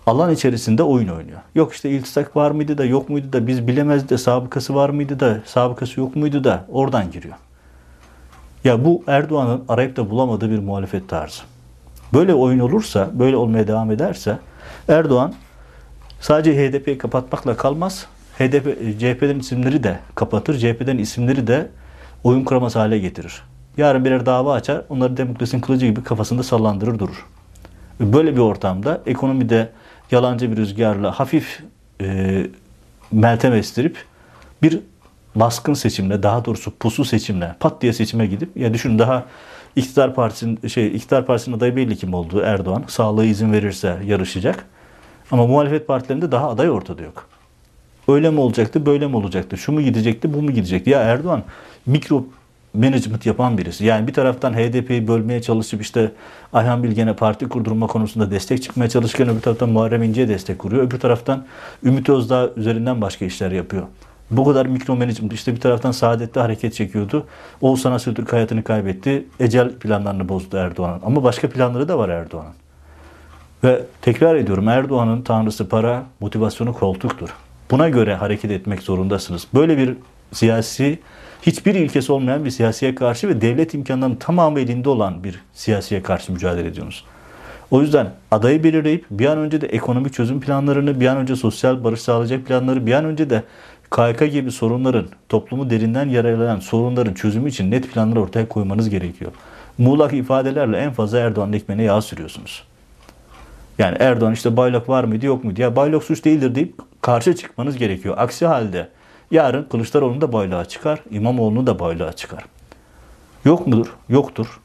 alan 0.06 0.32
içerisinde 0.32 0.82
oyun 0.82 1.08
oynuyor. 1.08 1.40
Yok 1.54 1.72
işte 1.72 1.90
iltisak 1.90 2.36
var 2.36 2.50
mıydı 2.50 2.78
da 2.78 2.84
yok 2.84 3.08
muydu 3.08 3.32
da 3.32 3.46
biz 3.46 3.66
bilemezdi 3.66 4.08
de 4.08 4.18
sabıkası 4.18 4.74
var 4.74 4.90
mıydı 4.90 5.20
da 5.20 5.42
sabıkası 5.44 6.00
yok 6.00 6.16
muydu 6.16 6.44
da 6.44 6.64
oradan 6.68 7.10
giriyor. 7.10 7.34
Ya 8.64 8.84
bu 8.84 9.04
Erdoğan'ın 9.06 9.64
arayıp 9.68 9.96
da 9.96 10.10
bulamadığı 10.10 10.50
bir 10.50 10.58
muhalefet 10.58 11.08
tarzı. 11.08 11.42
Böyle 12.14 12.34
oyun 12.34 12.58
olursa, 12.58 13.10
böyle 13.12 13.36
olmaya 13.36 13.68
devam 13.68 13.90
ederse 13.90 14.38
Erdoğan 14.88 15.34
sadece 16.20 16.56
HDP'yi 16.56 16.98
kapatmakla 16.98 17.56
kalmaz. 17.56 18.06
HDP, 18.48 18.98
CHP'den 19.00 19.38
isimleri 19.38 19.82
de 19.82 19.98
kapatır. 20.14 20.58
CHP'den 20.58 20.98
isimleri 20.98 21.46
de 21.46 21.68
oyun 22.24 22.44
kuramaz 22.44 22.76
hale 22.76 22.98
getirir. 22.98 23.42
Yarın 23.76 24.04
birer 24.04 24.26
dava 24.26 24.54
açar. 24.54 24.82
Onları 24.88 25.16
demokrasinin 25.16 25.60
kılıcı 25.60 25.86
gibi 25.86 26.04
kafasında 26.04 26.42
sallandırır 26.42 26.98
durur. 26.98 27.26
Böyle 28.00 28.32
bir 28.32 28.40
ortamda 28.40 29.00
ekonomide 29.06 29.68
yalancı 30.10 30.52
bir 30.52 30.56
rüzgarla 30.56 31.20
hafif 31.20 31.62
e, 32.00 32.46
meltem 33.12 33.54
estirip 33.54 33.96
bir 34.62 34.80
baskın 35.34 35.74
seçimle 35.74 36.22
daha 36.22 36.44
doğrusu 36.44 36.70
pusu 36.76 37.04
seçimle 37.04 37.54
pat 37.60 37.82
diye 37.82 37.92
seçime 37.92 38.26
gidip 38.26 38.56
ya 38.56 38.74
düşün 38.74 38.98
daha 38.98 39.24
iktidar 39.76 40.14
partisinin 40.14 40.68
şey 40.68 40.86
iktidar 40.86 41.26
partisinin 41.26 41.56
adayı 41.56 41.76
belli 41.76 41.96
kim 41.96 42.14
olduğu 42.14 42.40
Erdoğan 42.40 42.84
sağlığı 42.88 43.24
izin 43.24 43.52
verirse 43.52 43.98
yarışacak. 44.04 44.64
Ama 45.30 45.46
muhalefet 45.46 45.86
partilerinde 45.86 46.32
daha 46.32 46.50
aday 46.50 46.70
ortada 46.70 47.02
yok. 47.02 47.28
Öyle 48.08 48.30
mi 48.30 48.40
olacaktı, 48.40 48.86
böyle 48.86 49.06
mi 49.06 49.16
olacaktı? 49.16 49.56
Şu 49.56 49.72
mu 49.72 49.82
gidecekti, 49.82 50.34
bu 50.34 50.42
mu 50.42 50.50
gidecekti? 50.50 50.90
Ya 50.90 51.00
Erdoğan 51.00 51.42
mikro 51.86 52.24
management 52.74 53.26
yapan 53.26 53.58
birisi. 53.58 53.84
Yani 53.84 54.06
bir 54.06 54.12
taraftan 54.12 54.54
HDP'yi 54.54 55.08
bölmeye 55.08 55.42
çalışıp 55.42 55.82
işte 55.82 56.12
Ayhan 56.52 56.82
Bilgen'e 56.82 57.16
parti 57.16 57.48
kurdurma 57.48 57.86
konusunda 57.86 58.30
destek 58.30 58.62
çıkmaya 58.62 58.88
çalışırken 58.88 59.28
öbür 59.28 59.40
taraftan 59.40 59.68
Muharrem 59.68 60.02
İnce'ye 60.02 60.28
destek 60.28 60.58
kuruyor. 60.58 60.82
Öbür 60.82 61.00
taraftan 61.00 61.44
Ümit 61.84 62.08
Özdağ 62.08 62.50
üzerinden 62.56 63.00
başka 63.00 63.24
işler 63.24 63.50
yapıyor. 63.50 63.82
Bu 64.30 64.44
kadar 64.44 64.66
mikro 64.66 64.96
management 64.96 65.32
işte 65.32 65.54
bir 65.54 65.60
taraftan 65.60 65.90
Saadet'te 65.90 66.40
hareket 66.40 66.74
çekiyordu. 66.74 67.26
Oğuzhan 67.60 67.92
Asiltürk 67.92 68.32
hayatını 68.32 68.64
kaybetti. 68.64 69.26
Ecel 69.40 69.72
planlarını 69.72 70.28
bozdu 70.28 70.56
Erdoğan'ın. 70.56 71.00
Ama 71.04 71.24
başka 71.24 71.50
planları 71.50 71.88
da 71.88 71.98
var 71.98 72.08
Erdoğan'ın. 72.08 72.52
Ve 73.64 73.82
tekrar 74.02 74.34
ediyorum 74.34 74.68
Erdoğan'ın 74.68 75.22
tanrısı 75.22 75.68
para, 75.68 76.02
motivasyonu 76.20 76.72
koltuktur. 76.72 77.34
Buna 77.72 77.88
göre 77.88 78.14
hareket 78.14 78.50
etmek 78.50 78.82
zorundasınız. 78.82 79.46
Böyle 79.54 79.78
bir 79.78 79.94
siyasi, 80.32 80.98
hiçbir 81.42 81.74
ilkesi 81.74 82.12
olmayan 82.12 82.44
bir 82.44 82.50
siyasiye 82.50 82.94
karşı 82.94 83.28
ve 83.28 83.40
devlet 83.40 83.74
imkanlarının 83.74 84.16
tamamı 84.16 84.60
elinde 84.60 84.88
olan 84.88 85.24
bir 85.24 85.40
siyasiye 85.52 86.02
karşı 86.02 86.32
mücadele 86.32 86.68
ediyorsunuz. 86.68 87.04
O 87.70 87.80
yüzden 87.80 88.10
adayı 88.30 88.64
belirleyip 88.64 89.04
bir 89.10 89.26
an 89.26 89.38
önce 89.38 89.60
de 89.60 89.66
ekonomik 89.66 90.12
çözüm 90.12 90.40
planlarını, 90.40 91.00
bir 91.00 91.06
an 91.06 91.16
önce 91.16 91.36
sosyal 91.36 91.84
barış 91.84 92.00
sağlayacak 92.00 92.46
planları, 92.46 92.86
bir 92.86 92.92
an 92.92 93.04
önce 93.04 93.30
de 93.30 93.42
KYK 93.90 94.32
gibi 94.32 94.50
sorunların, 94.50 95.06
toplumu 95.28 95.70
derinden 95.70 96.08
yaralayan 96.08 96.60
sorunların 96.60 97.14
çözümü 97.14 97.48
için 97.48 97.70
net 97.70 97.92
planlar 97.92 98.16
ortaya 98.16 98.48
koymanız 98.48 98.90
gerekiyor. 98.90 99.32
Muğlak 99.78 100.12
ifadelerle 100.12 100.78
en 100.78 100.92
fazla 100.92 101.18
Erdoğan'ın 101.18 101.52
ekmeğine 101.52 101.82
yağ 101.82 102.02
sürüyorsunuz. 102.02 102.64
Yani 103.78 103.96
Erdoğan 104.00 104.32
işte 104.32 104.56
baylok 104.56 104.88
var 104.88 105.04
mıydı 105.04 105.26
yok 105.26 105.44
muydu? 105.44 105.60
Ya 105.60 105.76
baylok 105.76 106.04
suç 106.04 106.24
değildir 106.24 106.54
deyip 106.54 106.74
karşı 107.02 107.36
çıkmanız 107.36 107.76
gerekiyor. 107.76 108.14
Aksi 108.18 108.46
halde 108.46 108.88
yarın 109.30 109.64
Kılıçdaroğlu 109.64 110.20
da 110.20 110.32
baylığa 110.32 110.64
çıkar, 110.64 111.00
İmamoğlu 111.10 111.66
da 111.66 111.78
baylığa 111.78 112.12
çıkar. 112.12 112.44
Yok 113.44 113.66
mudur? 113.66 113.86
Yoktur. 114.08 114.60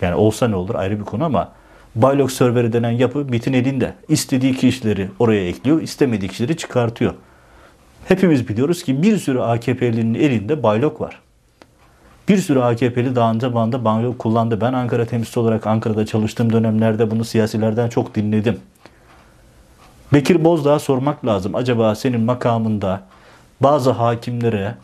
Yani 0.00 0.14
olsa 0.14 0.48
ne 0.48 0.56
olur 0.56 0.74
ayrı 0.74 1.00
bir 1.00 1.04
konu 1.04 1.24
ama 1.24 1.52
Baylok 1.94 2.32
serveri 2.32 2.72
denen 2.72 2.90
yapı 2.90 3.18
MIT'in 3.18 3.52
elinde. 3.52 3.94
İstediği 4.08 4.56
kişileri 4.56 5.08
oraya 5.18 5.48
ekliyor, 5.48 5.82
istemediği 5.82 6.28
kişileri 6.28 6.56
çıkartıyor. 6.56 7.14
Hepimiz 8.04 8.48
biliyoruz 8.48 8.82
ki 8.82 9.02
bir 9.02 9.16
sürü 9.16 9.40
AKP'linin 9.40 10.14
elinde 10.14 10.62
Baylok 10.62 11.00
var. 11.00 11.20
Bir 12.28 12.36
sürü 12.36 12.60
AKP'li 12.60 13.16
daha 13.16 13.32
önce 13.32 13.54
banda 13.54 13.84
Baylok 13.84 14.18
kullandı. 14.18 14.60
Ben 14.60 14.72
Ankara 14.72 15.04
temsilcisi 15.04 15.40
olarak 15.40 15.66
Ankara'da 15.66 16.06
çalıştığım 16.06 16.52
dönemlerde 16.52 17.10
bunu 17.10 17.24
siyasilerden 17.24 17.88
çok 17.88 18.14
dinledim. 18.14 18.60
Bekir 20.12 20.44
Bozdağ'a 20.44 20.78
sormak 20.78 21.26
lazım. 21.26 21.54
Acaba 21.54 21.94
senin 21.94 22.20
makamında 22.20 23.02
bazı 23.60 23.90
hakimlere 23.90 24.74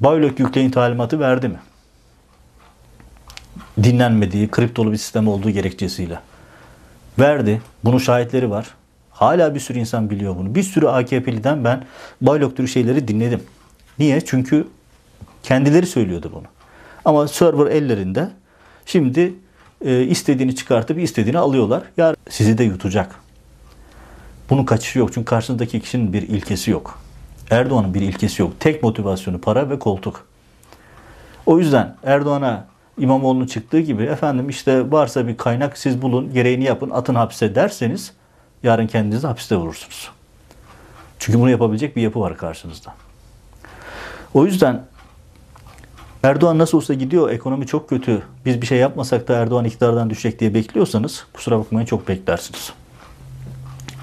Baylok 0.00 0.40
yükleyin 0.40 0.70
talimatı 0.70 1.20
verdi 1.20 1.48
mi? 1.48 1.58
Dinlenmediği, 3.82 4.48
kriptolu 4.48 4.92
bir 4.92 4.96
sistem 4.96 5.28
olduğu 5.28 5.50
gerekçesiyle. 5.50 6.18
Verdi. 7.18 7.62
Bunun 7.84 7.98
şahitleri 7.98 8.50
var. 8.50 8.66
Hala 9.10 9.54
bir 9.54 9.60
sürü 9.60 9.78
insan 9.78 10.10
biliyor 10.10 10.36
bunu. 10.36 10.54
Bir 10.54 10.62
sürü 10.62 10.86
AKP'liden 10.86 11.64
ben 11.64 11.84
Baylok 12.20 12.56
türü 12.56 12.68
şeyleri 12.68 13.08
dinledim. 13.08 13.42
Niye? 13.98 14.20
Çünkü 14.20 14.66
kendileri 15.42 15.86
söylüyordu 15.86 16.30
bunu. 16.34 16.46
Ama 17.04 17.28
server 17.28 17.66
ellerinde. 17.66 18.28
Şimdi 18.86 19.34
e, 19.84 20.02
istediğini 20.02 20.56
çıkartıp 20.56 20.98
istediğini 20.98 21.38
alıyorlar. 21.38 21.82
Ya 21.96 22.16
sizi 22.28 22.58
de 22.58 22.64
yutacak. 22.64 23.27
Bunun 24.50 24.64
kaçışı 24.64 24.98
yok. 24.98 25.12
Çünkü 25.12 25.24
karşınızdaki 25.24 25.80
kişinin 25.80 26.12
bir 26.12 26.22
ilkesi 26.22 26.70
yok. 26.70 26.98
Erdoğan'ın 27.50 27.94
bir 27.94 28.00
ilkesi 28.00 28.42
yok. 28.42 28.52
Tek 28.60 28.82
motivasyonu 28.82 29.40
para 29.40 29.70
ve 29.70 29.78
koltuk. 29.78 30.26
O 31.46 31.58
yüzden 31.58 31.96
Erdoğan'a 32.04 32.66
İmamoğlu'nun 32.98 33.46
çıktığı 33.46 33.80
gibi 33.80 34.02
efendim 34.02 34.48
işte 34.48 34.90
varsa 34.92 35.26
bir 35.26 35.36
kaynak 35.36 35.78
siz 35.78 36.02
bulun, 36.02 36.32
gereğini 36.32 36.64
yapın, 36.64 36.90
atın 36.90 37.14
hapse 37.14 37.54
derseniz 37.54 38.12
yarın 38.62 38.86
kendinizi 38.86 39.26
hapiste 39.26 39.56
vurursunuz. 39.56 40.10
Çünkü 41.18 41.40
bunu 41.40 41.50
yapabilecek 41.50 41.96
bir 41.96 42.02
yapı 42.02 42.20
var 42.20 42.36
karşınızda. 42.36 42.94
O 44.34 44.46
yüzden 44.46 44.84
Erdoğan 46.22 46.58
nasıl 46.58 46.78
olsa 46.78 46.94
gidiyor, 46.94 47.30
ekonomi 47.30 47.66
çok 47.66 47.88
kötü, 47.88 48.22
biz 48.46 48.62
bir 48.62 48.66
şey 48.66 48.78
yapmasak 48.78 49.28
da 49.28 49.34
Erdoğan 49.34 49.64
iktidardan 49.64 50.10
düşecek 50.10 50.40
diye 50.40 50.54
bekliyorsanız 50.54 51.26
kusura 51.32 51.58
bakmayın 51.58 51.86
çok 51.86 52.08
beklersiniz. 52.08 52.72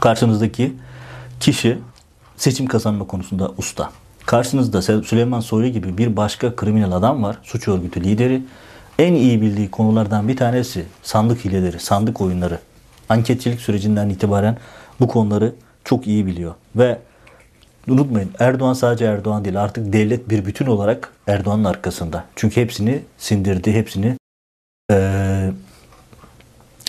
Karşınızdaki 0.06 0.74
kişi 1.39 1.78
seçim 2.38 2.65
kazanma 2.65 3.08
konusunda 3.08 3.52
usta. 3.58 3.91
Karşınızda 4.26 4.82
Süleyman 4.82 5.39
Soylu 5.39 5.68
gibi 5.68 5.98
bir 5.98 6.18
başka 6.18 6.56
kriminal 6.56 6.91
adam 6.91 7.24
var, 7.24 7.38
suç 7.44 7.68
örgütü 7.68 8.04
lideri. 8.04 8.41
En 9.00 9.13
iyi 9.13 9.41
bildiği 9.41 9.72
konulardan 9.72 10.28
bir 10.28 10.38
tanesi 10.38 10.86
sandık 11.04 11.46
hileleri, 11.46 11.80
sandık 11.80 12.22
oyunları. 12.22 12.60
Anketçilik 13.10 13.62
sürecinden 13.62 14.10
itibaren 14.10 14.58
bu 15.00 15.08
konuları 15.08 15.56
çok 15.84 16.08
iyi 16.08 16.26
biliyor. 16.26 16.54
Ve 16.76 17.00
unutmayın 17.88 18.32
Erdoğan 18.39 18.74
sadece 18.74 19.06
Erdoğan 19.06 19.46
değil 19.46 19.62
artık 19.62 19.94
devlet 19.94 20.30
bir 20.30 20.46
bütün 20.46 20.65
olarak 20.65 21.13
Erdoğan'ın 21.28 21.63
arkasında. 21.63 22.24
Çünkü 22.36 22.62
hepsini 22.62 23.02
sindirdi, 23.18 23.74
hepsini 23.74 24.18
ee, 24.91 25.52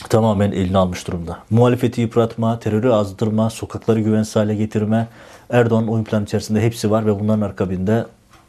tamamen 0.08 0.52
eline 0.52 0.78
almış 0.78 1.06
durumda. 1.06 1.38
Muhalefeti 1.50 2.00
yıpratma, 2.00 2.58
terörü 2.58 2.90
azdırma, 2.90 3.50
sokakları 3.50 4.00
güvensiz 4.00 4.36
hale 4.36 4.54
getirme, 4.54 5.08
Erdoğan'ın 5.50 5.88
oyun 5.88 6.04
planı 6.04 6.24
içerisinde 6.24 6.60
hepsi 6.60 6.90
var 6.90 7.06
ve 7.06 7.20
bunların 7.20 7.40
akabinde 7.40 8.06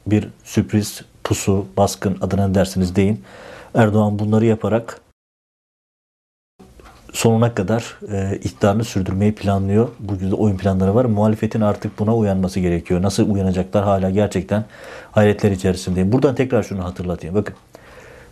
bir 0.07 0.29
sürpriz, 0.43 1.01
pusu, 1.23 1.65
baskın 1.77 2.17
adına 2.21 2.55
dersiniz 2.55 2.95
deyin. 2.95 3.23
Erdoğan 3.73 4.19
bunları 4.19 4.45
yaparak 4.45 5.01
sonuna 7.13 7.55
kadar 7.55 7.97
e, 8.11 8.35
iktidarını 8.43 8.83
sürdürmeyi 8.83 9.35
planlıyor. 9.35 9.87
Bugün 9.99 10.31
de 10.31 10.35
oyun 10.35 10.57
planları 10.57 10.95
var. 10.95 11.05
Muhalefetin 11.05 11.61
artık 11.61 11.99
buna 11.99 12.15
uyanması 12.15 12.59
gerekiyor. 12.59 13.01
Nasıl 13.01 13.29
uyanacaklar 13.29 13.83
hala 13.83 14.09
gerçekten 14.09 14.65
hayretler 15.11 15.51
içerisindeyim. 15.51 16.11
Buradan 16.11 16.35
tekrar 16.35 16.63
şunu 16.63 16.83
hatırlatayım. 16.83 17.35
Bakın 17.35 17.55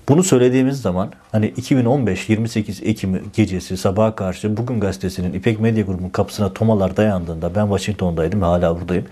bunu 0.09 0.23
söylediğimiz 0.23 0.81
zaman 0.81 1.11
hani 1.31 1.47
2015 1.47 2.29
28 2.29 2.83
Ekim 2.83 3.31
gecesi 3.33 3.77
sabaha 3.77 4.15
karşı 4.15 4.57
Bugün 4.57 4.79
Gazetesi'nin 4.79 5.33
İpek 5.33 5.59
Medya 5.59 5.83
Grubu'nun 5.83 6.09
kapısına 6.09 6.53
tomalar 6.53 6.97
dayandığında 6.97 7.55
ben 7.55 7.65
Washington'daydım 7.65 8.41
hala 8.41 8.81
buradayım. 8.81 9.05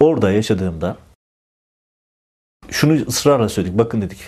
Orada 0.00 0.30
yaşadığımda 0.30 0.96
şunu 2.70 2.92
ısrarla 3.08 3.48
söyledik. 3.48 3.78
Bakın 3.78 4.02
dedik. 4.02 4.18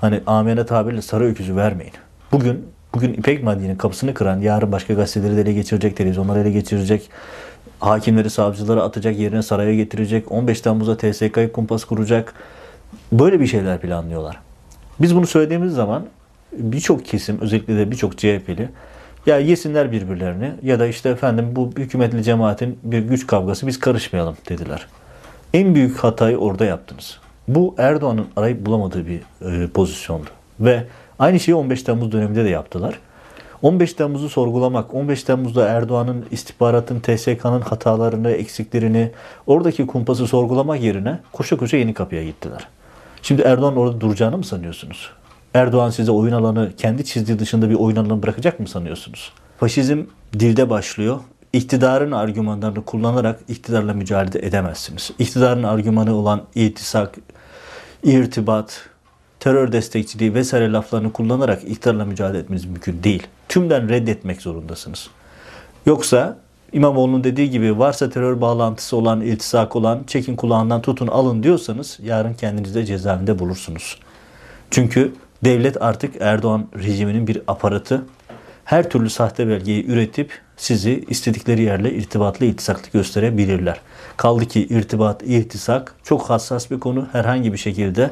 Hani 0.00 0.20
amene 0.26 0.66
tabirle 0.66 1.02
sarı 1.02 1.24
öküzü 1.24 1.56
vermeyin. 1.56 1.92
Bugün 2.32 2.66
bugün 2.94 3.12
İpek 3.12 3.42
Medyanın 3.42 3.76
kapısını 3.76 4.14
kıran 4.14 4.40
yarın 4.40 4.72
başka 4.72 4.94
gazeteleri 4.94 5.36
de 5.36 5.40
ele 5.40 5.52
geçirecek, 5.52 5.96
televizyonları 5.96 6.38
ele 6.38 6.50
geçirecek, 6.50 7.10
hakimleri, 7.80 8.30
savcıları 8.30 8.82
atacak, 8.82 9.18
yerine 9.18 9.42
saraya 9.42 9.74
getirecek, 9.74 10.32
15 10.32 10.60
Temmuz'da 10.60 10.96
TSK'yı 10.96 11.52
kumpas 11.52 11.84
kuracak. 11.84 12.34
Böyle 13.12 13.40
bir 13.40 13.46
şeyler 13.46 13.80
planlıyorlar. 13.80 14.45
Biz 15.00 15.16
bunu 15.16 15.26
söylediğimiz 15.26 15.74
zaman 15.74 16.06
birçok 16.52 17.04
kesim 17.04 17.40
özellikle 17.40 17.76
de 17.76 17.90
birçok 17.90 18.18
CHP'li 18.18 18.68
ya 19.26 19.38
yesinler 19.38 19.92
birbirlerini 19.92 20.52
ya 20.62 20.80
da 20.80 20.86
işte 20.86 21.08
efendim 21.08 21.48
bu 21.52 21.70
hükümetli 21.76 22.22
cemaatin 22.22 22.78
bir 22.82 22.98
güç 22.98 23.26
kavgası 23.26 23.66
biz 23.66 23.80
karışmayalım 23.80 24.36
dediler. 24.48 24.86
En 25.54 25.74
büyük 25.74 25.98
hatayı 25.98 26.36
orada 26.36 26.64
yaptınız. 26.64 27.18
Bu 27.48 27.74
Erdoğan'ın 27.78 28.26
arayıp 28.36 28.66
bulamadığı 28.66 29.06
bir 29.06 29.20
e, 29.42 29.66
pozisyondu. 29.66 30.28
Ve 30.60 30.84
aynı 31.18 31.40
şeyi 31.40 31.54
15 31.54 31.82
Temmuz 31.82 32.12
döneminde 32.12 32.44
de 32.44 32.48
yaptılar. 32.48 32.98
15 33.62 33.92
Temmuz'u 33.92 34.28
sorgulamak, 34.28 34.94
15 34.94 35.22
Temmuz'da 35.22 35.68
Erdoğan'ın 35.68 36.26
istihbaratın, 36.30 37.00
TSK'nın 37.00 37.60
hatalarını, 37.60 38.30
eksiklerini, 38.30 39.10
oradaki 39.46 39.86
kumpası 39.86 40.26
sorgulamak 40.26 40.80
yerine 40.80 41.18
koşa 41.32 41.56
koşa 41.56 41.76
yeni 41.76 41.94
kapıya 41.94 42.24
gittiler. 42.24 42.68
Şimdi 43.26 43.42
Erdoğan 43.42 43.76
orada 43.76 44.00
duracağını 44.00 44.38
mı 44.38 44.44
sanıyorsunuz? 44.44 45.10
Erdoğan 45.54 45.90
size 45.90 46.10
oyun 46.10 46.32
alanı, 46.32 46.72
kendi 46.76 47.04
çizdiği 47.04 47.38
dışında 47.38 47.70
bir 47.70 47.74
oyun 47.74 47.96
alanı 47.96 48.22
bırakacak 48.22 48.60
mı 48.60 48.68
sanıyorsunuz? 48.68 49.32
Faşizm 49.60 50.04
dilde 50.32 50.70
başlıyor. 50.70 51.20
İktidarın 51.52 52.12
argümanlarını 52.12 52.84
kullanarak 52.84 53.40
iktidarla 53.48 53.92
mücadele 53.92 54.46
edemezsiniz. 54.46 55.10
İktidarın 55.18 55.62
argümanı 55.62 56.14
olan 56.14 56.42
itisak, 56.54 57.14
irtibat, 58.02 58.88
terör 59.40 59.72
destekçiliği 59.72 60.34
vesaire 60.34 60.72
laflarını 60.72 61.12
kullanarak 61.12 61.64
iktidarla 61.64 62.04
mücadele 62.04 62.38
etmeniz 62.38 62.64
mümkün 62.64 63.02
değil. 63.02 63.26
Tümden 63.48 63.88
reddetmek 63.88 64.42
zorundasınız. 64.42 65.10
Yoksa 65.86 66.38
İmamoğlu'nun 66.76 67.24
dediği 67.24 67.50
gibi 67.50 67.78
varsa 67.78 68.10
terör 68.10 68.40
bağlantısı 68.40 68.96
olan, 68.96 69.20
iltisak 69.20 69.76
olan 69.76 70.04
çekin 70.06 70.36
kulağından 70.36 70.82
tutun 70.82 71.06
alın 71.06 71.42
diyorsanız 71.42 71.98
yarın 72.02 72.34
kendinizi 72.34 72.86
cezaevinde 72.86 73.38
bulursunuz. 73.38 73.98
Çünkü 74.70 75.12
devlet 75.44 75.82
artık 75.82 76.14
Erdoğan 76.20 76.66
rejiminin 76.78 77.26
bir 77.26 77.42
aparatı. 77.46 78.06
Her 78.64 78.90
türlü 78.90 79.10
sahte 79.10 79.48
belgeyi 79.48 79.86
üretip 79.86 80.40
sizi 80.56 81.04
istedikleri 81.08 81.62
yerle 81.62 81.92
irtibatlı, 81.92 82.46
iltisaklı 82.46 82.90
gösterebilirler. 82.92 83.80
Kaldı 84.16 84.46
ki 84.46 84.66
irtibat, 84.66 85.22
iltisak 85.22 85.94
çok 86.02 86.30
hassas 86.30 86.70
bir 86.70 86.80
konu. 86.80 87.06
Herhangi 87.12 87.52
bir 87.52 87.58
şekilde 87.58 88.10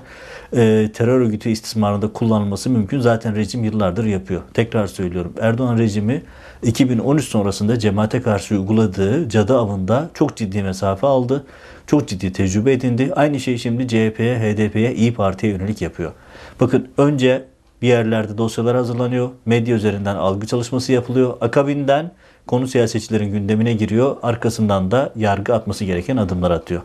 e, 0.53 0.91
terör 0.95 1.21
örgütü 1.21 1.51
istismarında 1.51 2.13
kullanılması 2.13 2.71
mümkün. 2.71 3.01
Zaten 3.01 3.37
rejim 3.37 3.65
yıllardır 3.65 4.05
yapıyor. 4.05 4.43
Tekrar 4.55 4.87
söylüyorum. 4.87 5.33
Erdoğan 5.41 5.79
rejimi 5.79 6.23
2013 6.63 7.25
sonrasında 7.25 7.79
cemaate 7.79 8.23
karşı 8.23 8.55
uyguladığı 8.55 9.29
cadı 9.29 9.59
avında 9.59 10.11
çok 10.15 10.37
ciddi 10.37 10.63
mesafe 10.63 11.07
aldı. 11.07 11.45
Çok 11.87 12.09
ciddi 12.09 12.33
tecrübe 12.33 12.73
edindi. 12.73 13.13
Aynı 13.17 13.41
şeyi 13.41 13.59
şimdi 13.59 13.89
CHP'ye, 13.89 14.39
HDP'ye, 14.39 14.95
İyi 14.95 15.15
Parti'ye 15.15 15.53
yönelik 15.53 15.83
yapıyor. 15.83 16.13
Bakın 16.61 16.89
önce 16.99 17.54
bir 17.85 17.89
yerlerde 17.89 18.39
dosyalar 18.39 18.77
hazırlanıyor. 18.77 19.31
Medya 19.47 19.77
üzerinden 19.77 20.17
algı 20.17 20.47
çalışması 20.47 20.93
yapılıyor. 20.93 21.37
Akabinden 21.41 22.11
konu 22.47 22.69
siyasetçilerin 22.69 23.33
gündemine 23.33 23.73
giriyor. 23.73 24.17
Arkasından 24.23 24.91
da 24.91 25.13
yargı 25.17 25.55
atması 25.55 25.85
gereken 25.85 26.17
adımlar 26.17 26.51
atıyor. 26.51 26.83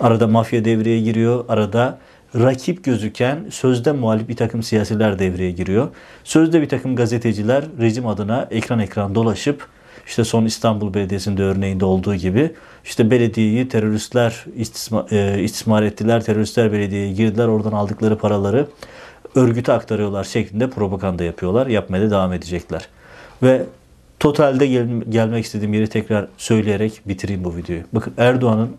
Arada 0.00 0.26
mafya 0.26 0.64
devreye 0.64 1.00
giriyor. 1.00 1.44
Arada 1.48 1.98
rakip 2.34 2.84
gözüken 2.84 3.46
sözde 3.50 3.92
muhalif 3.92 4.28
bir 4.28 4.36
takım 4.36 4.62
siyasiler 4.62 5.18
devreye 5.18 5.50
giriyor. 5.50 5.88
Sözde 6.24 6.62
bir 6.62 6.68
takım 6.68 6.96
gazeteciler 6.96 7.64
rejim 7.80 8.06
adına 8.06 8.48
ekran 8.50 8.78
ekran 8.78 9.14
dolaşıp 9.14 9.66
işte 10.06 10.24
son 10.24 10.44
İstanbul 10.44 10.94
Belediyesi'nde 10.94 11.42
örneğinde 11.42 11.84
olduğu 11.84 12.14
gibi 12.14 12.52
işte 12.84 13.10
belediyeyi 13.10 13.68
teröristler 13.68 14.44
istismar, 14.56 15.12
e, 15.12 15.42
istismar 15.42 15.82
ettiler, 15.82 16.24
teröristler 16.24 16.72
belediyeye 16.72 17.12
girdiler, 17.12 17.46
oradan 17.46 17.72
aldıkları 17.72 18.18
paraları 18.18 18.66
örgüte 19.34 19.72
aktarıyorlar 19.72 20.24
şeklinde 20.24 20.70
propaganda 20.70 21.24
yapıyorlar. 21.24 21.66
Yapmaya 21.66 22.02
da 22.02 22.10
devam 22.10 22.32
edecekler. 22.32 22.88
Ve 23.42 23.62
totalde 24.20 24.66
gel, 24.66 24.88
gelmek 25.08 25.44
istediğim 25.44 25.74
yeri 25.74 25.86
tekrar 25.86 26.28
söyleyerek 26.38 27.00
bitireyim 27.06 27.44
bu 27.44 27.56
videoyu. 27.56 27.82
Bakın 27.92 28.14
Erdoğan'ın 28.16 28.76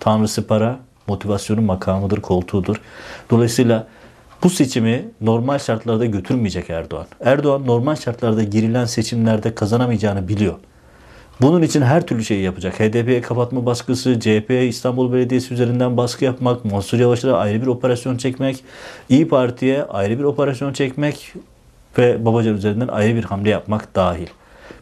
tanrısı 0.00 0.46
para, 0.46 0.78
motivasyonu 1.06 1.60
makamıdır, 1.60 2.20
koltuğudur. 2.20 2.76
Dolayısıyla 3.30 3.86
bu 4.42 4.50
seçimi 4.50 5.08
normal 5.20 5.58
şartlarda 5.58 6.06
götürmeyecek 6.06 6.70
Erdoğan. 6.70 7.06
Erdoğan 7.20 7.66
normal 7.66 7.96
şartlarda 7.96 8.42
girilen 8.42 8.84
seçimlerde 8.84 9.54
kazanamayacağını 9.54 10.28
biliyor. 10.28 10.54
Bunun 11.40 11.62
için 11.62 11.82
her 11.82 12.06
türlü 12.06 12.24
şeyi 12.24 12.42
yapacak. 12.42 12.80
HDP'ye 12.80 13.20
kapatma 13.20 13.66
baskısı, 13.66 14.20
CHP'ye 14.20 14.66
İstanbul 14.66 15.12
Belediyesi 15.12 15.54
üzerinden 15.54 15.96
baskı 15.96 16.24
yapmak, 16.24 16.64
Mansur 16.64 16.98
Yavaş'a 16.98 17.36
ayrı 17.36 17.62
bir 17.62 17.66
operasyon 17.66 18.16
çekmek, 18.16 18.64
İyi 19.08 19.28
Parti'ye 19.28 19.84
ayrı 19.84 20.18
bir 20.18 20.24
operasyon 20.24 20.72
çekmek 20.72 21.32
ve 21.98 22.24
Babacan 22.24 22.54
üzerinden 22.54 22.88
ayrı 22.88 23.16
bir 23.16 23.24
hamle 23.24 23.50
yapmak 23.50 23.94
dahil. 23.94 24.26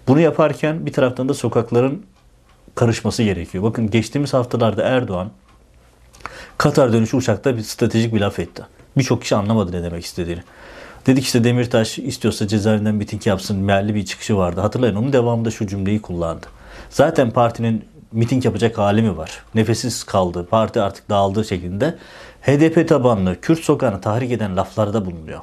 Bunu 0.09 0.21
yaparken 0.21 0.87
bir 0.87 0.93
taraftan 0.93 1.29
da 1.29 1.35
sokakların 1.35 2.03
karışması 2.75 3.23
gerekiyor. 3.23 3.65
Bakın 3.65 3.91
geçtiğimiz 3.91 4.35
haftalarda 4.35 4.83
Erdoğan 4.83 5.31
Katar 6.59 6.93
dönüşü 6.93 7.17
uçakta 7.17 7.57
bir 7.57 7.63
stratejik 7.63 8.15
bir 8.15 8.21
laf 8.21 8.39
etti. 8.39 8.63
Birçok 8.97 9.23
kişi 9.23 9.37
anlamadı 9.37 9.73
ne 9.73 9.83
demek 9.83 10.05
istediğini. 10.05 10.41
Dedik 11.07 11.25
işte 11.25 11.45
Demirtaş 11.45 11.99
istiyorsa 11.99 12.49
cezaevinden 12.49 12.95
miting 12.95 13.27
yapsın 13.27 13.57
mealli 13.57 13.95
bir 13.95 14.05
çıkışı 14.05 14.37
vardı. 14.37 14.61
Hatırlayın 14.61 14.95
onun 14.95 15.13
devamında 15.13 15.51
şu 15.51 15.67
cümleyi 15.67 16.03
kullandı. 16.03 16.47
Zaten 16.91 17.31
partinin 17.31 17.85
miting 18.13 18.45
yapacak 18.45 18.79
hali 18.79 19.03
mi 19.03 19.17
var? 19.17 19.45
Nefessiz 19.55 20.05
kaldı. 20.05 20.47
Parti 20.51 20.81
artık 20.81 21.11
dağıldığı 21.11 21.45
şeklinde 21.45 21.95
HDP 22.43 22.89
tabanlı 22.89 23.41
Kürt 23.41 23.59
sokağını 23.59 24.01
tahrik 24.01 24.33
eden 24.33 24.57
laflarda 24.57 25.07
bulunuyor. 25.07 25.41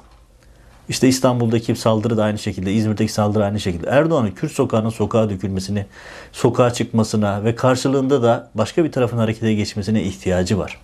İşte 0.89 1.08
İstanbul'daki 1.08 1.76
saldırı 1.76 2.17
da 2.17 2.23
aynı 2.23 2.38
şekilde, 2.39 2.73
İzmir'deki 2.73 3.13
saldırı 3.13 3.45
aynı 3.45 3.60
şekilde. 3.60 3.88
Erdoğan'ın 3.89 4.32
Kürt 4.32 4.52
sokağının 4.52 4.89
sokağa 4.89 5.30
dökülmesini, 5.30 5.86
sokağa 6.32 6.73
çıkmasına 6.73 7.43
ve 7.43 7.56
karşılığında 7.56 8.23
da 8.23 8.49
başka 8.56 8.84
bir 8.84 8.91
tarafın 8.91 9.17
harekete 9.17 9.54
geçmesine 9.54 10.04
ihtiyacı 10.04 10.58
var. 10.58 10.80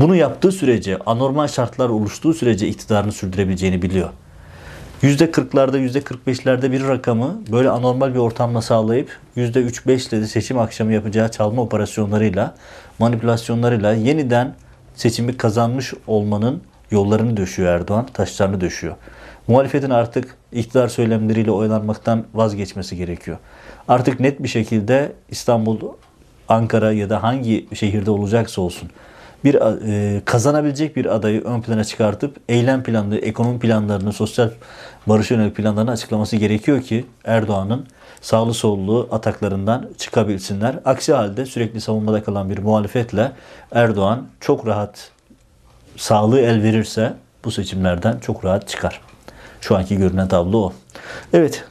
Bunu 0.00 0.16
yaptığı 0.16 0.52
sürece, 0.52 0.98
anormal 1.06 1.48
şartlar 1.48 1.88
oluştuğu 1.88 2.34
sürece 2.34 2.68
iktidarını 2.68 3.12
sürdürebileceğini 3.12 3.82
biliyor. 3.82 4.08
%40'larda, 5.02 5.78
%45'lerde 5.78 6.72
bir 6.72 6.88
rakamı 6.88 7.40
böyle 7.52 7.70
anormal 7.70 8.14
bir 8.14 8.18
ortamla 8.18 8.62
sağlayıp 8.62 9.18
%3-5 9.36 10.08
ile 10.08 10.20
de 10.20 10.26
seçim 10.26 10.58
akşamı 10.58 10.92
yapacağı 10.92 11.30
çalma 11.30 11.62
operasyonlarıyla, 11.62 12.54
manipülasyonlarıyla 12.98 13.92
yeniden 13.92 14.54
seçimi 14.94 15.36
kazanmış 15.36 15.94
olmanın 16.06 16.62
yollarını 16.90 17.36
döşüyor 17.36 17.72
Erdoğan, 17.72 18.06
taşlarını 18.14 18.60
döşüyor. 18.60 18.96
Muhalefetin 19.48 19.90
artık 19.90 20.34
iktidar 20.52 20.88
söylemleriyle 20.88 21.50
oynanmaktan 21.50 22.24
vazgeçmesi 22.34 22.96
gerekiyor. 22.96 23.38
Artık 23.88 24.20
net 24.20 24.42
bir 24.42 24.48
şekilde 24.48 25.12
İstanbul, 25.30 25.78
Ankara 26.48 26.92
ya 26.92 27.10
da 27.10 27.22
hangi 27.22 27.66
şehirde 27.74 28.10
olacaksa 28.10 28.60
olsun 28.60 28.90
bir 29.44 29.54
e, 29.54 30.20
kazanabilecek 30.24 30.96
bir 30.96 31.14
adayı 31.14 31.44
ön 31.44 31.60
plana 31.60 31.84
çıkartıp 31.84 32.36
eylem 32.48 32.82
planları, 32.82 33.20
ekonomi 33.20 33.58
planlarını, 33.58 34.12
sosyal 34.12 34.50
barış 35.06 35.30
yönelik 35.30 35.56
planlarını 35.56 35.90
açıklaması 35.90 36.36
gerekiyor 36.36 36.82
ki 36.82 37.06
Erdoğan'ın 37.24 37.86
sağlı 38.20 38.54
sollu 38.54 39.08
ataklarından 39.10 39.88
çıkabilsinler. 39.98 40.78
Aksi 40.84 41.12
halde 41.12 41.46
sürekli 41.46 41.80
savunmada 41.80 42.22
kalan 42.22 42.50
bir 42.50 42.58
muhalefetle 42.58 43.32
Erdoğan 43.72 44.26
çok 44.40 44.66
rahat 44.66 45.10
sağlığı 45.96 46.40
el 46.40 46.62
verirse 46.62 47.14
bu 47.44 47.50
seçimlerden 47.50 48.18
çok 48.18 48.44
rahat 48.44 48.68
çıkar. 48.68 49.00
Şu 49.60 49.76
anki 49.76 49.96
görünen 49.96 50.28
tablo 50.28 50.58
o. 50.58 50.72
Evet. 51.32 51.64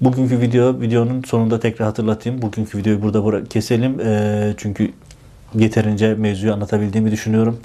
Bugünkü 0.00 0.40
video, 0.40 0.80
videonun 0.80 1.22
sonunda 1.22 1.60
tekrar 1.60 1.86
hatırlatayım. 1.86 2.42
Bugünkü 2.42 2.78
videoyu 2.78 3.02
burada 3.02 3.44
keselim. 3.44 4.00
E, 4.00 4.54
çünkü 4.56 4.92
yeterince 5.54 6.14
mevzuyu 6.14 6.52
anlatabildiğimi 6.52 7.10
düşünüyorum. 7.10 7.60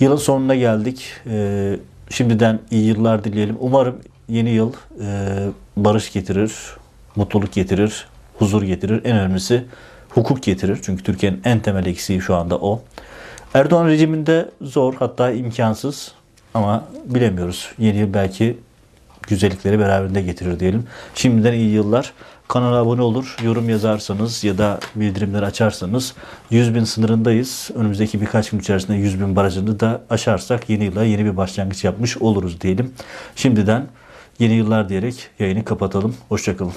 Yılın 0.00 0.16
sonuna 0.16 0.54
geldik. 0.54 1.12
E, 1.30 1.76
şimdiden 2.10 2.60
iyi 2.70 2.84
yıllar 2.84 3.24
dileyelim. 3.24 3.56
Umarım 3.60 3.96
yeni 4.28 4.50
yıl 4.50 4.72
e, 5.04 5.38
barış 5.76 6.12
getirir, 6.12 6.52
mutluluk 7.16 7.52
getirir, 7.52 8.06
huzur 8.38 8.62
getirir. 8.62 9.00
En 9.04 9.16
önemlisi 9.16 9.64
hukuk 10.10 10.42
getirir. 10.42 10.78
Çünkü 10.82 11.02
Türkiye'nin 11.02 11.40
en 11.44 11.60
temel 11.60 11.86
eksiği 11.86 12.20
şu 12.20 12.34
anda 12.34 12.58
o. 12.58 12.82
Erdoğan 13.54 13.86
rejiminde 13.86 14.50
zor 14.62 14.94
hatta 14.94 15.30
imkansız 15.30 16.12
ama 16.54 16.84
bilemiyoruz. 17.04 17.70
Yeni 17.78 17.98
yıl 17.98 18.14
belki 18.14 18.58
güzellikleri 19.28 19.78
beraberinde 19.78 20.22
getirir 20.22 20.60
diyelim. 20.60 20.84
Şimdiden 21.14 21.52
iyi 21.52 21.70
yıllar. 21.70 22.12
Kanala 22.48 22.76
abone 22.76 23.02
olur, 23.02 23.36
yorum 23.42 23.68
yazarsanız 23.68 24.44
ya 24.44 24.58
da 24.58 24.80
bildirimleri 24.94 25.46
açarsanız 25.46 26.14
100 26.50 26.74
bin 26.74 26.84
sınırındayız. 26.84 27.70
Önümüzdeki 27.74 28.20
birkaç 28.20 28.50
gün 28.50 28.58
içerisinde 28.58 28.96
100 28.96 29.20
bin 29.20 29.36
barajını 29.36 29.80
da 29.80 30.02
aşarsak 30.10 30.70
yeni 30.70 30.84
yıla 30.84 31.04
yeni 31.04 31.24
bir 31.24 31.36
başlangıç 31.36 31.84
yapmış 31.84 32.16
oluruz 32.16 32.60
diyelim. 32.60 32.94
Şimdiden 33.36 33.86
yeni 34.38 34.54
yıllar 34.54 34.88
diyerek 34.88 35.28
yayını 35.38 35.64
kapatalım. 35.64 36.16
Hoşçakalın. 36.28 36.72